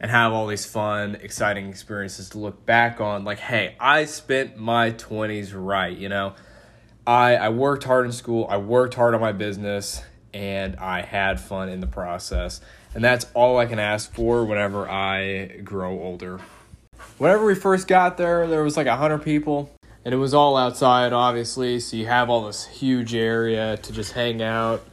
and 0.00 0.10
have 0.10 0.32
all 0.32 0.46
these 0.46 0.64
fun, 0.64 1.16
exciting 1.16 1.68
experiences 1.68 2.30
to 2.30 2.38
look 2.38 2.64
back 2.64 3.00
on. 3.00 3.24
Like, 3.24 3.38
hey, 3.38 3.76
I 3.80 4.04
spent 4.04 4.56
my 4.56 4.92
20s 4.92 5.52
right, 5.54 5.96
you 5.96 6.08
know? 6.08 6.34
I, 7.06 7.36
I 7.36 7.48
worked 7.48 7.84
hard 7.84 8.06
in 8.06 8.12
school, 8.12 8.46
I 8.50 8.58
worked 8.58 8.94
hard 8.94 9.14
on 9.14 9.20
my 9.20 9.32
business, 9.32 10.02
and 10.34 10.76
I 10.76 11.02
had 11.02 11.40
fun 11.40 11.68
in 11.68 11.80
the 11.80 11.86
process. 11.86 12.60
And 12.94 13.02
that's 13.02 13.26
all 13.34 13.58
I 13.58 13.66
can 13.66 13.78
ask 13.78 14.12
for 14.12 14.44
whenever 14.44 14.88
I 14.88 15.60
grow 15.64 16.00
older. 16.00 16.40
Whenever 17.18 17.44
we 17.44 17.54
first 17.54 17.88
got 17.88 18.16
there, 18.16 18.46
there 18.46 18.62
was 18.62 18.76
like 18.76 18.86
a 18.86 18.96
hundred 18.96 19.22
people, 19.22 19.70
and 20.04 20.14
it 20.14 20.18
was 20.18 20.34
all 20.34 20.56
outside, 20.56 21.12
obviously. 21.12 21.80
So 21.80 21.96
you 21.96 22.06
have 22.06 22.30
all 22.30 22.46
this 22.46 22.66
huge 22.66 23.14
area 23.14 23.76
to 23.78 23.92
just 23.92 24.12
hang 24.12 24.42
out. 24.42 24.84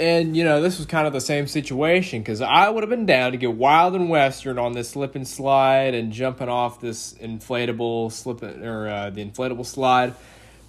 And 0.00 0.34
you 0.34 0.44
know, 0.44 0.62
this 0.62 0.78
was 0.78 0.86
kind 0.86 1.06
of 1.06 1.12
the 1.12 1.20
same 1.20 1.46
situation 1.46 2.22
because 2.22 2.40
I 2.40 2.70
would 2.70 2.82
have 2.82 2.88
been 2.88 3.04
down 3.04 3.32
to 3.32 3.36
get 3.36 3.52
wild 3.52 3.94
and 3.94 4.08
western 4.08 4.58
on 4.58 4.72
this 4.72 4.88
slip 4.88 5.14
and 5.14 5.28
slide 5.28 5.92
and 5.92 6.10
jumping 6.10 6.48
off 6.48 6.80
this 6.80 7.12
inflatable 7.12 8.10
slip 8.10 8.42
or 8.42 8.88
uh, 8.88 9.10
the 9.10 9.22
inflatable 9.22 9.66
slide, 9.66 10.14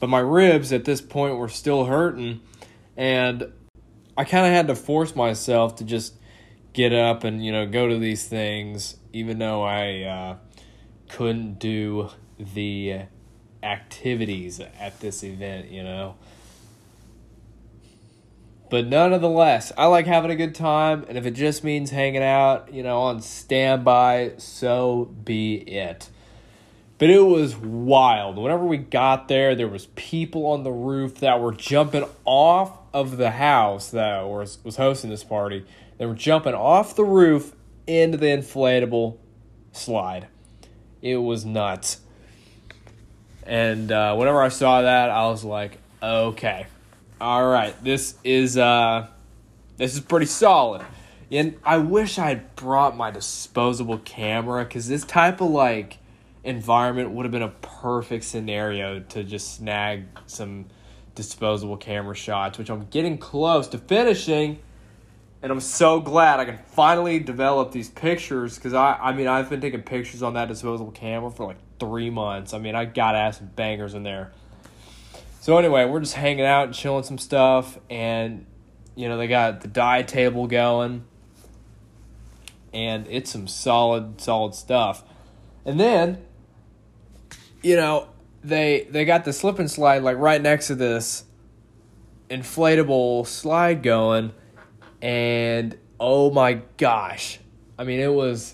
but 0.02 0.10
my 0.10 0.20
ribs 0.20 0.74
at 0.74 0.84
this 0.84 1.00
point 1.00 1.38
were 1.38 1.48
still 1.48 1.86
hurting, 1.86 2.42
and 2.98 3.54
I 4.18 4.26
kind 4.26 4.46
of 4.46 4.52
had 4.52 4.68
to 4.68 4.76
force 4.76 5.16
myself 5.16 5.78
to 5.78 5.86
just 5.86 6.14
get 6.74 6.92
up 6.92 7.24
and 7.24 7.44
you 7.44 7.54
know 7.54 7.66
go 7.66 7.88
to 7.88 7.98
these 7.98 8.28
things, 8.28 8.98
even 9.14 9.40
though 9.40 9.64
I 9.64 10.02
uh, 10.02 10.38
couldn't 11.08 11.58
do 11.58 12.10
the 12.38 13.04
activities 13.64 14.60
at 14.60 15.00
this 15.00 15.24
event, 15.24 15.72
you 15.72 15.84
know. 15.84 16.16
But 18.72 18.88
nonetheless, 18.88 19.74
I 19.78 19.88
like 19.88 20.08
having 20.08 20.32
a 20.32 20.36
good 20.38 20.56
time, 20.56 21.06
and 21.10 21.18
if 21.18 21.26
it 21.26 21.32
just 21.32 21.62
means 21.62 21.90
hanging 21.90 22.24
out, 22.24 22.74
you 22.74 22.84
know, 22.84 23.02
on 23.02 23.20
standby, 23.22 24.36
so 24.38 25.14
be 25.26 25.56
it. 25.56 26.10
But 26.98 27.10
it 27.10 27.20
was 27.20 27.58
wild. 27.58 28.38
Whenever 28.38 28.64
we 28.64 28.78
got 28.78 29.28
there, 29.28 29.56
there 29.56 29.68
was 29.68 29.88
people 29.88 30.46
on 30.46 30.64
the 30.64 30.72
roof 30.72 31.16
that 31.16 31.42
were 31.42 31.52
jumping 31.52 32.06
off 32.24 32.72
of 32.94 33.18
the 33.18 33.32
house 33.32 33.92
that 33.92 34.26
was, 34.26 34.60
was 34.64 34.78
hosting 34.78 35.10
this 35.10 35.26
party. 35.26 35.66
They 35.98 36.06
were 36.06 36.16
jumping 36.16 36.54
off 36.54 36.96
the 36.96 37.04
roof 37.04 37.54
into 37.88 38.18
the 38.18 38.28
inflatable 38.28 39.18
slide. 39.74 40.28
It 41.02 41.18
was 41.18 41.44
nuts. 41.44 42.00
And 43.46 43.92
uh, 43.92 44.16
whenever 44.16 44.42
I 44.42 44.48
saw 44.48 44.84
that, 44.84 45.10
I 45.10 45.28
was 45.28 45.44
like, 45.44 45.78
okay, 46.02 46.68
all 47.22 47.46
right, 47.46 47.76
this 47.84 48.16
is 48.24 48.58
uh, 48.58 49.06
this 49.78 49.94
is 49.94 50.00
pretty 50.00 50.26
solid. 50.26 50.82
And 51.30 51.58
I 51.64 51.78
wish 51.78 52.18
I 52.18 52.28
had 52.30 52.56
brought 52.56 52.98
my 52.98 53.12
disposable 53.12 54.00
camera 54.00 54.66
because 54.66 54.88
this 54.88 55.06
type 55.06 55.40
of 55.40 55.52
like 55.52 56.00
environment 56.44 57.12
would 57.12 57.26
have 57.26 57.32
been 57.32 57.44
a 57.44 57.50
perfect 57.50 58.24
scenario 58.24 59.00
to 59.00 59.24
just 59.24 59.56
snag 59.56 60.06
some 60.26 60.66
disposable 61.14 61.78
camera 61.78 62.16
shots, 62.16 62.58
which 62.58 62.72
I'm 62.72 62.88
getting 62.88 63.20
close 63.20 63.68
to 63.70 63.78
finishing. 63.78 64.60
And 65.44 65.52
I'm 65.52 65.60
so 65.60 66.00
glad 66.00 66.40
I 66.40 66.46
can 66.46 66.58
finally 66.58 67.20
develop 67.20 67.72
these 67.72 67.90
pictures 67.90 68.56
because 68.56 68.74
I, 68.74 68.94
I 68.94 69.14
mean, 69.14 69.28
I've 69.28 69.50
been 69.50 69.62
taking 69.62 69.84
pictures 69.84 70.24
on 70.24 70.34
that 70.34 70.48
disposable 70.48 70.92
camera 70.92 71.30
for 71.30 71.46
like 71.46 71.58
three 71.80 72.10
months. 72.10 72.54
I 72.54 72.60
mean, 72.60 72.74
I 72.74 72.86
gotta 72.86 73.20
have 73.20 73.36
some 73.36 73.48
bangers 73.56 73.94
in 73.94 74.02
there. 74.02 74.34
So 75.42 75.58
anyway, 75.58 75.86
we're 75.86 76.02
just 76.02 76.14
hanging 76.14 76.46
out 76.46 76.66
and 76.66 76.74
chilling 76.74 77.04
some 77.04 77.18
stuff, 77.18 77.80
and 77.90 78.46
you 78.96 79.10
know 79.10 79.18
they 79.18 79.28
got 79.28 79.62
the 79.62 79.68
die 79.68 80.04
table 80.04 80.46
going, 80.46 81.04
and 82.72 83.08
it's 83.10 83.32
some 83.32 83.48
solid, 83.48 84.22
solid 84.22 84.54
stuff. 84.54 85.04
And 85.66 85.80
then, 85.80 86.24
you 87.64 87.76
know, 87.76 88.08
they 88.44 88.88
they 88.92 89.04
got 89.04 89.26
the 89.26 89.34
slip 89.34 89.58
and 89.58 89.70
slide 89.70 90.04
like 90.04 90.18
right 90.18 90.40
next 90.40 90.68
to 90.68 90.76
this 90.76 91.24
inflatable 92.30 93.26
slide 93.26 93.82
going, 93.82 94.34
and 95.02 95.76
oh 96.00 96.30
my 96.30 96.62
gosh, 96.78 97.40
I 97.80 97.84
mean 97.84 98.00
it 98.00 98.14
was 98.14 98.54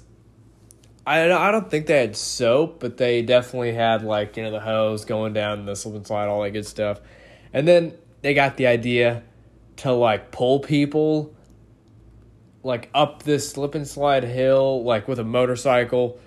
I 1.08 1.32
I 1.32 1.52
don't 1.52 1.72
think 1.72 1.88
they 1.88 2.00
had 2.02 2.18
soap, 2.18 2.82
but 2.82 2.98
they 2.98 3.22
definitely 3.22 3.74
had 3.74 4.04
like 4.04 4.36
you 4.36 4.44
know 4.44 4.52
the 4.52 4.60
hose 4.60 5.06
going 5.06 5.32
down 5.32 5.66
the 5.66 5.76
slip 5.76 5.96
and 5.96 6.06
slide, 6.06 6.28
all 6.28 6.44
that 6.44 6.52
good 6.52 6.66
stuff. 6.66 7.00
And 7.54 7.66
then 7.66 7.94
they 8.22 8.34
got 8.34 8.58
the 8.58 8.68
idea 8.68 9.24
to 9.78 9.94
like 9.94 10.32
pull 10.32 10.60
people 10.60 11.34
like 12.62 12.90
up 12.94 13.24
this 13.24 13.50
slip 13.50 13.74
and 13.74 13.88
slide 13.88 14.26
hill 14.26 14.84
like 14.84 15.08
with 15.08 15.18
a 15.18 15.24
motorcycle. 15.24 16.20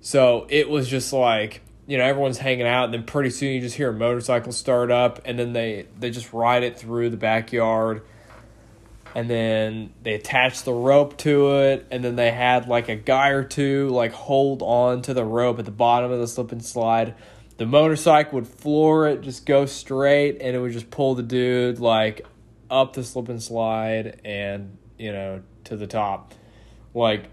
So 0.00 0.46
it 0.48 0.70
was 0.70 0.88
just 0.88 1.12
like 1.12 1.62
you 1.88 1.98
know 1.98 2.04
everyone's 2.04 2.38
hanging 2.38 2.68
out, 2.68 2.84
and 2.84 2.94
then 2.94 3.02
pretty 3.02 3.30
soon 3.30 3.52
you 3.52 3.60
just 3.60 3.74
hear 3.76 3.90
a 3.90 3.92
motorcycle 3.92 4.52
start 4.52 4.92
up, 4.92 5.20
and 5.24 5.40
then 5.40 5.54
they 5.54 5.88
they 5.98 6.10
just 6.10 6.32
ride 6.32 6.62
it 6.62 6.78
through 6.78 7.10
the 7.10 7.16
backyard 7.16 8.02
and 9.14 9.28
then 9.28 9.92
they 10.02 10.14
attached 10.14 10.64
the 10.64 10.72
rope 10.72 11.16
to 11.18 11.58
it 11.58 11.86
and 11.90 12.04
then 12.04 12.16
they 12.16 12.30
had 12.30 12.68
like 12.68 12.88
a 12.88 12.96
guy 12.96 13.30
or 13.30 13.42
two 13.42 13.88
like 13.88 14.12
hold 14.12 14.62
on 14.62 15.02
to 15.02 15.14
the 15.14 15.24
rope 15.24 15.58
at 15.58 15.64
the 15.64 15.70
bottom 15.70 16.10
of 16.10 16.18
the 16.18 16.28
slip 16.28 16.52
and 16.52 16.64
slide. 16.64 17.14
The 17.56 17.66
motorcycle 17.66 18.36
would 18.36 18.48
floor 18.48 19.08
it 19.08 19.20
just 19.20 19.44
go 19.46 19.66
straight 19.66 20.40
and 20.40 20.56
it 20.56 20.60
would 20.60 20.72
just 20.72 20.90
pull 20.90 21.14
the 21.14 21.22
dude 21.22 21.78
like 21.78 22.26
up 22.70 22.92
the 22.94 23.04
slip 23.04 23.28
and 23.28 23.42
slide 23.42 24.20
and 24.24 24.76
you 24.98 25.12
know 25.12 25.42
to 25.64 25.76
the 25.76 25.86
top. 25.86 26.34
Like 26.94 27.26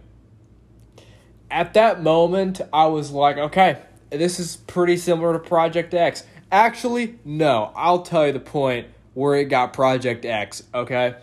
at 1.50 1.74
that 1.76 2.02
moment 2.02 2.60
i 2.74 2.86
was 2.86 3.12
like 3.12 3.38
okay 3.38 3.82
this 4.10 4.40
is 4.40 4.58
pretty 4.58 4.98
similar 4.98 5.34
to 5.34 5.40
project 5.40 5.94
x. 5.94 6.24
Actually 6.52 7.20
no 7.24 7.72
i'll 7.76 8.02
tell 8.02 8.26
you 8.26 8.34
the 8.34 8.40
point 8.40 8.88
where 9.14 9.36
it 9.36 9.46
got 9.46 9.74
project 9.74 10.26
x 10.26 10.64
okay 10.74 11.16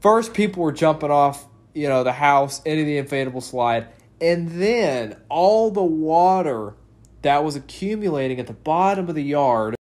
First, 0.00 0.32
people 0.32 0.62
were 0.62 0.72
jumping 0.72 1.10
off, 1.10 1.46
you 1.74 1.88
know, 1.88 2.02
the 2.04 2.12
house 2.12 2.62
into 2.62 2.84
the 2.84 2.98
inflatable 2.98 3.42
slide, 3.42 3.88
and 4.20 4.48
then 4.48 5.16
all 5.28 5.70
the 5.70 5.82
water 5.82 6.74
that 7.22 7.44
was 7.44 7.54
accumulating 7.54 8.40
at 8.40 8.46
the 8.46 8.54
bottom 8.54 9.08
of 9.08 9.14
the 9.14 9.22
yard 9.22 9.76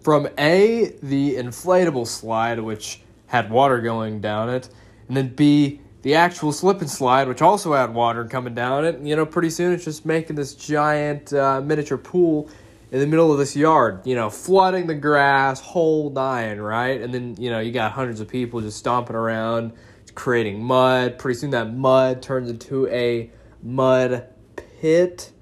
from 0.00 0.28
A, 0.38 0.96
the 1.02 1.34
inflatable 1.36 2.06
slide, 2.06 2.60
which 2.60 3.02
had 3.26 3.50
water 3.50 3.80
going 3.80 4.20
down 4.22 4.48
it, 4.48 4.70
and 5.08 5.16
then 5.16 5.28
B, 5.28 5.82
the 6.00 6.14
actual 6.14 6.52
slip 6.52 6.80
and 6.80 6.88
slide, 6.88 7.28
which 7.28 7.42
also 7.42 7.74
had 7.74 7.92
water 7.92 8.24
coming 8.24 8.54
down 8.54 8.86
it. 8.86 8.94
And, 8.94 9.06
you 9.06 9.14
know, 9.14 9.26
pretty 9.26 9.50
soon 9.50 9.74
it's 9.74 9.84
just 9.84 10.06
making 10.06 10.36
this 10.36 10.54
giant 10.54 11.34
uh, 11.34 11.60
miniature 11.60 11.98
pool 11.98 12.48
in 12.90 13.00
the 13.00 13.06
middle 13.06 13.30
of 13.32 13.38
this 13.38 13.54
yard, 13.54 14.06
you 14.06 14.14
know, 14.14 14.30
flooding 14.30 14.86
the 14.86 14.94
grass, 14.94 15.60
whole 15.60 16.10
nine, 16.10 16.58
right? 16.58 17.00
And 17.00 17.12
then, 17.12 17.36
you 17.38 17.50
know, 17.50 17.60
you 17.60 17.70
got 17.70 17.92
hundreds 17.92 18.20
of 18.20 18.28
people 18.28 18.60
just 18.60 18.78
stomping 18.78 19.16
around, 19.16 19.72
creating 20.14 20.62
mud. 20.62 21.18
Pretty 21.18 21.38
soon 21.38 21.50
that 21.50 21.74
mud 21.74 22.22
turns 22.22 22.48
into 22.48 22.86
a 22.88 23.30
mud 23.62 24.26
pit. 24.80 25.32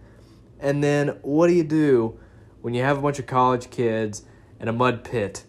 And 0.59 0.83
then 0.83 1.19
what 1.23 1.47
do 1.47 1.53
you 1.53 1.65
do 1.65 2.19
when 2.63 2.75
you 2.75 2.83
have 2.83 2.99
a 2.99 3.01
bunch 3.01 3.19
of 3.19 3.27
college 3.27 3.71
kids 3.71 4.25
and 4.59 4.69
a 4.69 4.73
mud 4.73 5.05
pit? 5.05 5.45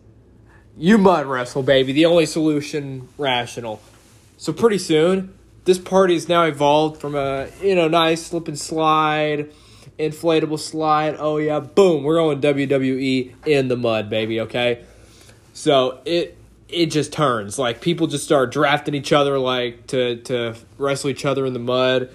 You 0.78 1.00
mud 1.00 1.26
wrestle, 1.26 1.64
baby. 1.64 1.94
The 1.94 2.06
only 2.06 2.28
solution 2.28 3.08
rational. 3.18 3.82
So 4.38 4.54
pretty 4.54 4.78
soon, 4.78 5.34
this 5.66 5.80
party 5.80 6.14
has 6.14 6.30
now 6.30 6.44
evolved 6.44 7.02
from 7.02 7.16
a, 7.16 7.48
you 7.62 7.74
know, 7.74 7.88
nice 7.88 8.28
slip 8.28 8.48
and 8.48 8.60
slide 8.60 9.52
inflatable 10.00 10.60
slide. 10.60 11.16
Oh 11.18 11.38
yeah, 11.38 11.60
boom, 11.60 12.04
we're 12.04 12.16
going 12.16 12.42
WWE 12.42 13.34
in 13.46 13.68
the 13.68 13.78
mud, 13.78 14.10
baby, 14.10 14.42
okay? 14.42 14.84
So 15.54 16.00
it 16.06 16.38
it 16.70 16.88
just 16.88 17.14
turns. 17.14 17.58
Like 17.58 17.82
people 17.82 18.08
just 18.08 18.24
start 18.24 18.52
drafting 18.52 18.94
each 18.94 19.14
other 19.14 19.40
like 19.40 19.88
to 19.88 20.18
to 20.24 20.56
wrestle 20.78 21.10
each 21.10 21.26
other 21.26 21.46
in 21.46 21.54
the 21.54 21.60
mud. 21.60 22.10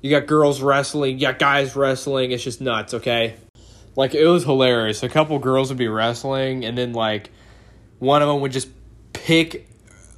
You 0.00 0.10
got 0.10 0.26
girls 0.26 0.60
wrestling, 0.60 1.18
you 1.18 1.26
got 1.26 1.38
guys 1.38 1.76
wrestling, 1.76 2.32
it's 2.32 2.42
just 2.42 2.60
nuts, 2.60 2.94
okay? 2.94 3.36
Like 3.94 4.14
it 4.14 4.26
was 4.26 4.44
hilarious. 4.44 5.02
A 5.02 5.08
couple 5.08 5.38
girls 5.38 5.68
would 5.68 5.78
be 5.78 5.88
wrestling 5.88 6.64
and 6.64 6.76
then 6.76 6.92
like 6.92 7.30
one 7.98 8.20
of 8.20 8.28
them 8.28 8.40
would 8.40 8.52
just 8.52 8.68
pick 9.12 9.68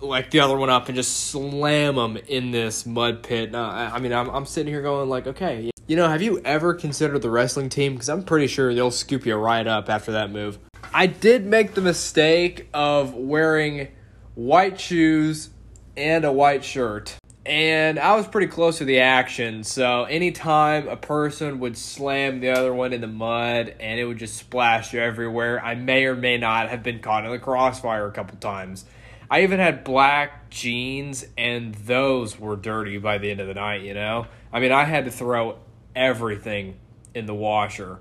like 0.01 0.31
the 0.31 0.41
other 0.41 0.57
one 0.57 0.71
up 0.71 0.89
and 0.89 0.97
just 0.97 1.29
slam 1.29 1.97
them 1.97 2.17
in 2.29 2.51
this 2.51 2.87
mud 2.87 3.23
pit. 3.23 3.55
Uh, 3.55 3.91
I 3.93 3.99
mean, 3.99 4.13
I'm 4.13 4.31
I'm 4.31 4.47
sitting 4.47 4.73
here 4.73 4.83
going 4.83 5.09
like, 5.09 5.27
okay, 5.27 5.71
you 5.87 5.97
know, 5.97 6.09
have 6.09 6.23
you 6.23 6.41
ever 6.41 6.73
considered 6.73 7.21
the 7.21 7.31
wrestling 7.31 7.69
team? 7.69 7.93
Because 7.93 8.09
I'm 8.09 8.23
pretty 8.23 8.47
sure 8.47 8.75
they'll 8.75 8.91
scoop 8.91 9.27
you 9.27 9.35
right 9.37 9.67
up 9.67 9.91
after 9.91 10.13
that 10.13 10.31
move. 10.31 10.59
I 10.95 11.07
did 11.07 11.45
make 11.45 11.75
the 11.75 11.83
mistake 11.83 12.69
of 12.73 13.15
wearing 13.15 13.89
white 14.35 14.81
shoes 14.81 15.51
and 15.97 16.25
a 16.25 16.33
white 16.33 16.65
shirt. 16.65 17.17
And 17.47 17.99
I 17.99 18.17
was 18.17 18.27
pretty 18.27 18.47
close 18.47 18.79
to 18.79 18.87
the 18.87 19.01
action, 19.01 19.65
so 19.65 20.05
anytime 20.05 20.89
a 20.89 20.97
person 20.97 21.61
would 21.61 21.77
slam 21.77 22.41
the 22.41 22.49
other 22.49 22.73
one 22.73 22.95
in 22.95 23.03
the 23.03 23.07
mud 23.07 23.75
and 23.79 24.01
it 24.01 24.07
would 24.07 24.17
just 24.17 24.39
splash 24.39 24.95
you 24.95 25.01
everywhere, 25.01 25.63
I 25.63 25.75
may 25.75 26.07
or 26.07 26.17
may 26.17 26.39
not 26.39 26.71
have 26.71 26.83
been 26.83 27.01
caught 27.01 27.27
in 27.27 27.31
the 27.31 27.39
crossfire 27.39 28.07
a 28.07 28.13
couple 28.13 28.39
times. 28.39 28.87
I 29.31 29.43
even 29.43 29.61
had 29.61 29.85
black 29.85 30.49
jeans, 30.49 31.27
and 31.37 31.75
those 31.75 32.39
were 32.39 32.57
dirty 32.57 32.97
by 32.97 33.19
the 33.19 33.31
end 33.31 33.41
of 33.41 33.47
the 33.47 33.55
night, 33.55 33.83
you 33.83 33.93
know? 33.93 34.27
I 34.51 34.61
mean, 34.61 34.73
I 34.73 34.85
had 34.85 35.05
to 35.05 35.11
throw 35.11 35.59
everything 35.95 36.77
in 37.15 37.27
the 37.27 37.35
washer 37.35 38.01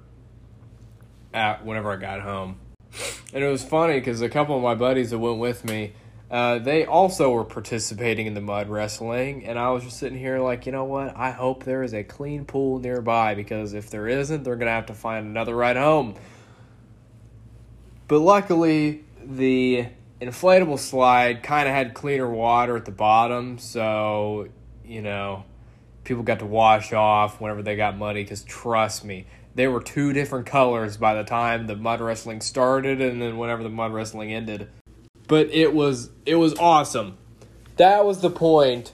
at 1.34 1.66
whenever 1.66 1.92
I 1.92 1.98
got 1.98 2.22
home. 2.22 2.60
And 3.34 3.44
it 3.44 3.48
was 3.48 3.64
funny 3.64 4.00
because 4.00 4.22
a 4.22 4.30
couple 4.30 4.56
of 4.56 4.62
my 4.62 4.76
buddies 4.76 5.10
that 5.10 5.20
went 5.20 5.40
with 5.40 5.66
me, 5.66 5.94
uh, 6.30 6.60
they 6.60 6.86
also 6.86 7.32
were 7.32 7.44
participating 7.44 8.28
in 8.28 8.34
the 8.34 8.42
mud 8.42 8.70
wrestling. 8.70 9.46
And 9.46 9.58
I 9.58 9.70
was 9.72 9.84
just 9.84 9.98
sitting 9.98 10.18
here 10.18 10.40
like, 10.40 10.66
you 10.66 10.72
know 10.72 10.86
what? 10.86 11.16
I 11.16 11.32
hope 11.32 11.64
there 11.64 11.84
is 11.84 11.94
a 11.94 12.04
clean 12.04 12.46
pool 12.46 12.80
nearby 12.80 13.36
because 13.36 13.74
if 13.74 13.90
there 13.90 14.08
isn't, 14.08 14.44
they're 14.44 14.56
to 14.56 14.68
have 14.68 14.88
to 14.88 14.94
find 14.94 15.26
another 15.26 15.56
ride 15.56 15.78
home. 15.78 16.16
But 18.08 18.20
luckily, 18.20 19.04
the 19.24 19.88
inflatable 20.22 20.80
slide 20.80 21.44
kind 21.44 21.68
of 21.68 21.74
had 21.74 21.94
cleaner 21.94 22.30
water 22.30 22.78
at 22.78 22.86
the 22.86 22.92
bottom. 22.92 23.58
So, 23.58 24.50
you 24.86 25.02
know, 25.02 25.46
people 26.04 26.24
got 26.24 26.40
to 26.40 26.46
wash 26.46 26.94
off 26.94 27.40
whenever 27.40 27.62
they 27.62 27.76
got 27.76 27.98
muddy 27.98 28.24
because 28.24 28.44
trust 28.44 29.04
me, 29.04 29.26
they 29.56 29.68
were 29.68 29.82
two 29.82 30.14
different 30.14 30.46
colors 30.46 30.98
by 30.98 31.14
the 31.14 31.24
time 31.24 31.68
the 31.68 31.76
mud 31.76 32.02
wrestling 32.02 32.42
started 32.42 33.02
and 33.02 33.22
then 33.22 33.38
whenever 33.38 33.64
the 33.64 33.70
mud 33.70 33.94
wrestling 33.94 34.34
ended. 34.34 34.70
But 35.28 35.50
it 35.52 35.74
was 35.74 36.10
it 36.26 36.36
was 36.36 36.58
awesome. 36.60 37.18
That 37.78 38.06
was 38.06 38.22
the 38.22 38.30
point 38.30 38.94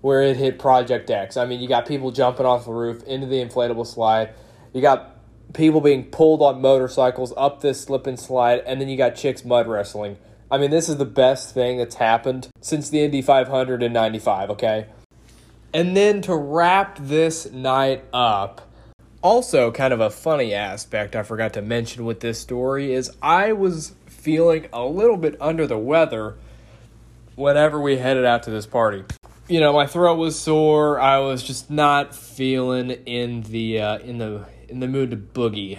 where 0.00 0.22
it 0.22 0.36
hit 0.36 0.58
Project 0.58 1.10
X. 1.10 1.36
I 1.36 1.44
mean, 1.44 1.60
you 1.60 1.68
got 1.68 1.86
people 1.86 2.10
jumping 2.10 2.46
off 2.46 2.64
the 2.64 2.72
roof 2.72 3.02
into 3.04 3.26
the 3.26 3.36
inflatable 3.36 3.86
slide. 3.86 4.30
You 4.72 4.80
got 4.80 5.16
people 5.52 5.80
being 5.80 6.04
pulled 6.04 6.42
on 6.42 6.60
motorcycles 6.60 7.32
up 7.36 7.60
this 7.60 7.82
slip 7.82 8.06
and 8.06 8.18
slide, 8.18 8.60
and 8.66 8.80
then 8.80 8.88
you 8.88 8.96
got 8.96 9.14
chicks 9.14 9.44
mud 9.44 9.68
wrestling. 9.68 10.16
I 10.50 10.58
mean, 10.58 10.70
this 10.70 10.88
is 10.88 10.96
the 10.96 11.04
best 11.04 11.54
thing 11.54 11.78
that's 11.78 11.96
happened 11.96 12.48
since 12.60 12.88
the 12.90 13.00
Indy 13.00 13.22
500 13.22 13.82
in 13.82 13.92
95, 13.92 14.50
okay? 14.50 14.86
And 15.72 15.96
then 15.96 16.20
to 16.22 16.34
wrap 16.34 16.98
this 16.98 17.50
night 17.50 18.04
up, 18.12 18.68
also 19.22 19.70
kind 19.70 19.92
of 19.92 20.00
a 20.00 20.10
funny 20.10 20.52
aspect 20.54 21.14
I 21.14 21.22
forgot 21.22 21.52
to 21.54 21.62
mention 21.62 22.04
with 22.04 22.20
this 22.20 22.40
story 22.40 22.92
is 22.92 23.10
I 23.22 23.52
was 23.52 23.94
feeling 24.06 24.66
a 24.72 24.84
little 24.84 25.16
bit 25.16 25.36
under 25.40 25.66
the 25.66 25.78
weather 25.78 26.36
whenever 27.36 27.80
we 27.80 27.98
headed 27.98 28.24
out 28.24 28.42
to 28.44 28.50
this 28.50 28.66
party. 28.66 29.04
You 29.48 29.60
know, 29.60 29.72
my 29.72 29.86
throat 29.86 30.16
was 30.16 30.38
sore. 30.38 31.00
I 31.00 31.18
was 31.18 31.42
just 31.42 31.70
not 31.70 32.14
feeling 32.14 32.90
in 32.90 33.42
the 33.42 33.80
uh, 33.80 33.98
in 33.98 34.18
the 34.18 34.46
in 34.68 34.80
the 34.80 34.88
mood 34.88 35.10
to 35.10 35.16
boogie. 35.16 35.78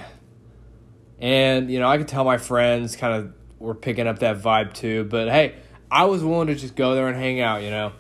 And 1.19 1.71
you 1.71 1.79
know, 1.79 1.87
I 1.87 1.97
could 1.97 2.07
tell 2.07 2.25
my 2.25 2.37
friends 2.37 2.95
kind 2.95 3.13
of 3.13 3.33
were 3.59 3.75
picking 3.75 4.07
up 4.07 4.19
that 4.19 4.41
vibe 4.41 4.73
too. 4.73 5.05
But 5.05 5.29
hey, 5.29 5.55
I 5.89 6.05
was 6.05 6.23
willing 6.23 6.47
to 6.47 6.55
just 6.55 6.75
go 6.75 6.95
there 6.95 7.07
and 7.07 7.15
hang 7.15 7.39
out. 7.39 7.61
You 7.61 7.69
know, 7.69 7.93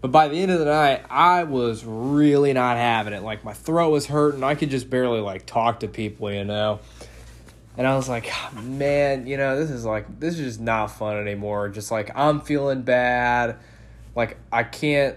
but 0.00 0.10
by 0.12 0.28
the 0.28 0.36
end 0.40 0.50
of 0.50 0.58
the 0.58 0.64
night, 0.64 1.04
I 1.10 1.44
was 1.44 1.84
really 1.84 2.52
not 2.52 2.76
having 2.78 3.12
it. 3.12 3.22
Like 3.22 3.44
my 3.44 3.52
throat 3.52 3.90
was 3.90 4.06
hurting. 4.06 4.42
I 4.42 4.54
could 4.54 4.70
just 4.70 4.88
barely 4.88 5.20
like 5.20 5.44
talk 5.44 5.80
to 5.80 5.88
people, 5.88 6.32
you 6.32 6.44
know. 6.44 6.80
And 7.76 7.86
I 7.86 7.96
was 7.96 8.08
like, 8.08 8.26
ah, 8.30 8.50
man, 8.62 9.26
you 9.26 9.36
know, 9.36 9.58
this 9.58 9.70
is 9.70 9.84
like 9.84 10.18
this 10.18 10.38
is 10.38 10.54
just 10.54 10.60
not 10.60 10.88
fun 10.88 11.18
anymore. 11.18 11.68
Just 11.68 11.90
like 11.90 12.10
I'm 12.14 12.40
feeling 12.40 12.82
bad. 12.82 13.56
Like 14.16 14.38
I 14.50 14.64
can't 14.64 15.16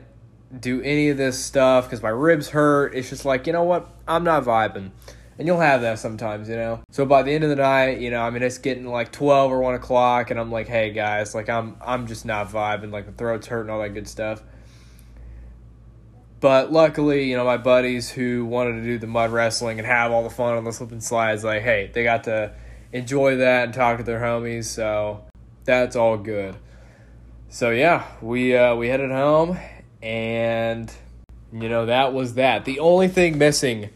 do 0.60 0.82
any 0.82 1.10
of 1.10 1.18
this 1.18 1.44
stuff 1.44 1.86
because 1.86 2.04
my 2.04 2.10
ribs 2.10 2.50
hurt. 2.50 2.94
It's 2.94 3.10
just 3.10 3.26
like, 3.26 3.48
you 3.48 3.54
know 3.54 3.64
what? 3.64 3.90
I'm 4.08 4.24
not 4.24 4.44
vibing. 4.44 4.92
And 5.40 5.48
you'll 5.48 5.62
have 5.62 5.82
that 5.82 5.98
sometimes, 5.98 6.48
you 6.48 6.56
know. 6.56 6.82
So 6.92 7.06
by 7.06 7.24
the 7.24 7.32
end 7.32 7.44
of 7.44 7.50
the 7.50 7.56
night, 7.56 8.00
you 8.00 8.12
know, 8.12 8.22
I 8.22 8.30
mean 8.30 8.44
it's 8.44 8.60
getting 8.60 8.86
like 8.86 9.12
twelve 9.12 9.52
or 9.52 9.60
one 9.62 9.76
o'clock, 9.76 10.30
and 10.30 10.40
I'm 10.40 10.52
like, 10.52 10.68
hey 10.68 10.92
guys, 10.92 11.34
like 11.34 11.50
I'm 11.50 11.78
I'm 11.82 12.06
just 12.06 12.26
not 12.26 12.50
vibing. 12.50 12.92
Like 12.92 13.06
the 13.06 13.14
throat's 13.14 13.48
hurting, 13.48 13.72
all 13.72 13.82
that 13.82 13.94
good 13.94 14.08
stuff. 14.08 14.44
But 16.44 16.74
luckily, 16.74 17.30
you 17.30 17.38
know, 17.38 17.46
my 17.46 17.56
buddies 17.56 18.10
who 18.10 18.44
wanted 18.46 18.74
to 18.74 18.84
do 18.84 18.98
the 18.98 19.08
mud 19.08 19.32
wrestling 19.32 19.80
and 19.80 19.88
have 19.88 20.12
all 20.12 20.24
the 20.24 20.30
fun 20.30 20.58
on 20.58 20.66
the 20.66 20.74
slip 20.74 20.92
and 20.92 21.02
slides, 21.02 21.42
like, 21.42 21.62
hey, 21.62 21.90
they 21.94 22.04
got 22.04 22.26
to 22.26 22.52
enjoy 22.92 23.38
that 23.38 23.64
and 23.64 23.74
talk 23.74 24.00
to 24.00 24.04
their 24.04 24.20
homies, 24.20 24.66
so 24.66 25.24
that's 25.64 25.96
all 25.96 26.18
good. 26.18 26.54
So 27.48 27.70
yeah, 27.70 28.06
we 28.22 28.58
uh, 28.58 28.76
we 28.76 28.90
headed 28.90 29.10
home, 29.10 29.58
and 30.02 30.92
you 31.54 31.70
know 31.70 31.86
that 31.86 32.12
was 32.12 32.34
that. 32.34 32.66
The 32.66 32.80
only 32.80 33.08
thing 33.08 33.38
missing 33.38 33.90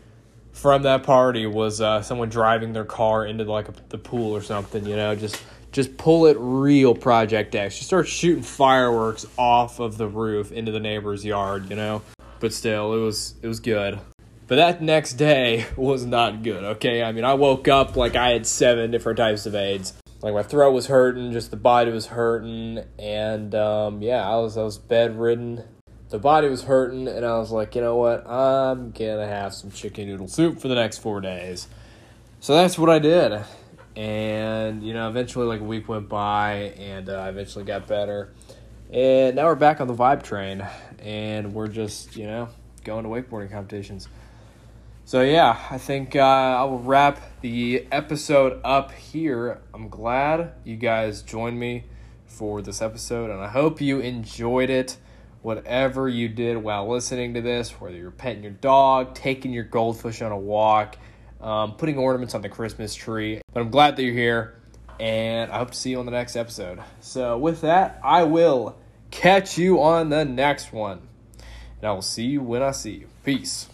from 0.53 0.83
that 0.83 1.03
party 1.03 1.47
was 1.47 1.81
uh, 1.81 2.01
someone 2.01 2.29
driving 2.29 2.71
their 2.71 2.85
car 2.85 3.25
into 3.25 3.43
like 3.43 3.67
a, 3.67 3.73
the 3.89 3.97
pool 3.97 4.33
or 4.33 4.41
something. 4.41 4.85
You 4.85 4.95
know, 4.95 5.15
just 5.15 5.43
just 5.73 5.97
pull 5.97 6.27
it 6.27 6.37
real 6.39 6.95
Project 6.95 7.55
X. 7.55 7.75
Just 7.75 7.87
start 7.87 8.07
shooting 8.07 8.41
fireworks 8.41 9.25
off 9.35 9.81
of 9.81 9.97
the 9.97 10.07
roof 10.07 10.53
into 10.53 10.71
the 10.71 10.79
neighbor's 10.79 11.25
yard. 11.25 11.69
You 11.69 11.75
know, 11.75 12.01
but 12.39 12.53
still, 12.53 12.93
it 12.93 12.99
was 12.99 13.35
it 13.41 13.47
was 13.47 13.59
good. 13.59 13.99
But 14.47 14.55
that 14.55 14.81
next 14.81 15.13
day 15.13 15.65
was 15.75 16.05
not 16.05 16.43
good. 16.43 16.63
Okay, 16.63 17.03
I 17.03 17.11
mean, 17.11 17.25
I 17.25 17.33
woke 17.33 17.67
up 17.67 17.95
like 17.95 18.15
I 18.15 18.29
had 18.29 18.47
seven 18.47 18.91
different 18.91 19.17
types 19.17 19.45
of 19.45 19.55
AIDS. 19.55 19.93
Like 20.21 20.33
my 20.33 20.43
throat 20.43 20.71
was 20.71 20.87
hurting, 20.87 21.31
just 21.31 21.51
the 21.51 21.57
body 21.57 21.91
was 21.91 22.07
hurting, 22.07 22.83
and 22.97 23.53
um, 23.53 24.01
yeah, 24.01 24.27
I 24.27 24.35
was 24.37 24.57
I 24.57 24.63
was 24.63 24.77
bedridden. 24.77 25.63
The 26.09 26.17
body 26.17 26.47
was 26.47 26.63
hurting, 26.63 27.07
and 27.07 27.25
I 27.25 27.37
was 27.37 27.51
like, 27.51 27.75
you 27.75 27.81
know 27.81 27.97
what? 27.97 28.25
I'm 28.27 28.91
gonna 28.91 29.27
have 29.27 29.53
some 29.53 29.69
chicken 29.69 30.07
noodle 30.07 30.27
soup 30.27 30.59
for 30.59 30.69
the 30.69 30.75
next 30.75 30.99
four 30.99 31.21
days. 31.21 31.67
So 32.39 32.55
that's 32.55 32.79
what 32.79 32.89
I 32.89 32.97
did, 32.97 33.43
and 33.95 34.81
you 34.81 34.93
know, 34.93 35.07
eventually, 35.07 35.45
like 35.45 35.61
a 35.61 35.65
week 35.65 35.87
went 35.87 36.09
by, 36.09 36.73
and 36.79 37.09
uh, 37.09 37.13
I 37.13 37.29
eventually 37.29 37.65
got 37.65 37.87
better. 37.87 38.33
And 38.91 39.35
now 39.35 39.45
we're 39.45 39.55
back 39.55 39.81
on 39.81 39.87
the 39.87 39.93
vibe 39.93 40.23
train, 40.23 40.65
and 40.99 41.53
we're 41.53 41.67
just, 41.67 42.15
you 42.15 42.25
know, 42.25 42.49
going 42.83 43.03
to 43.03 43.09
wakeboarding 43.09 43.51
competitions. 43.51 44.07
So, 45.05 45.21
yeah, 45.21 45.57
I 45.69 45.77
think 45.77 46.15
uh, 46.15 46.19
I 46.19 46.63
will 46.65 46.79
wrap 46.79 47.21
the 47.41 47.87
episode 47.91 48.59
up 48.63 48.91
here. 48.91 49.61
I'm 49.73 49.87
glad 49.87 50.53
you 50.65 50.75
guys 50.75 51.21
joined 51.21 51.57
me 51.59 51.85
for 52.25 52.61
this 52.61 52.81
episode, 52.81 53.29
and 53.29 53.39
I 53.39 53.47
hope 53.47 53.79
you 53.79 53.99
enjoyed 53.99 54.69
it. 54.69 54.97
Whatever 55.43 56.09
you 56.09 56.27
did 56.27 56.57
while 56.57 56.89
listening 56.89 57.35
to 57.35 57.41
this, 57.41 57.71
whether 57.79 57.95
you're 57.95 58.11
petting 58.11 58.43
your 58.43 58.51
dog, 58.51 59.15
taking 59.15 59.53
your 59.53 59.63
goldfish 59.63 60.21
on 60.21 60.33
a 60.33 60.37
walk, 60.37 60.97
um, 61.39 61.75
putting 61.75 61.97
ornaments 61.97 62.35
on 62.35 62.41
the 62.41 62.49
Christmas 62.49 62.93
tree. 62.93 63.39
But 63.53 63.61
I'm 63.61 63.69
glad 63.69 63.95
that 63.95 64.03
you're 64.03 64.13
here 64.13 64.57
and 64.99 65.51
I 65.51 65.59
hope 65.59 65.71
to 65.71 65.77
see 65.77 65.91
you 65.91 65.99
on 65.99 66.05
the 66.05 66.11
next 66.11 66.35
episode. 66.35 66.79
So, 67.01 67.37
with 67.37 67.61
that, 67.61 67.99
I 68.03 68.23
will 68.23 68.77
catch 69.11 69.57
you 69.57 69.81
on 69.81 70.09
the 70.09 70.25
next 70.25 70.73
one. 70.73 71.01
And 71.79 71.89
I 71.89 71.91
will 71.91 72.01
see 72.01 72.25
you 72.25 72.41
when 72.41 72.61
I 72.61 72.71
see 72.71 72.91
you. 72.91 73.07
Peace. 73.23 73.69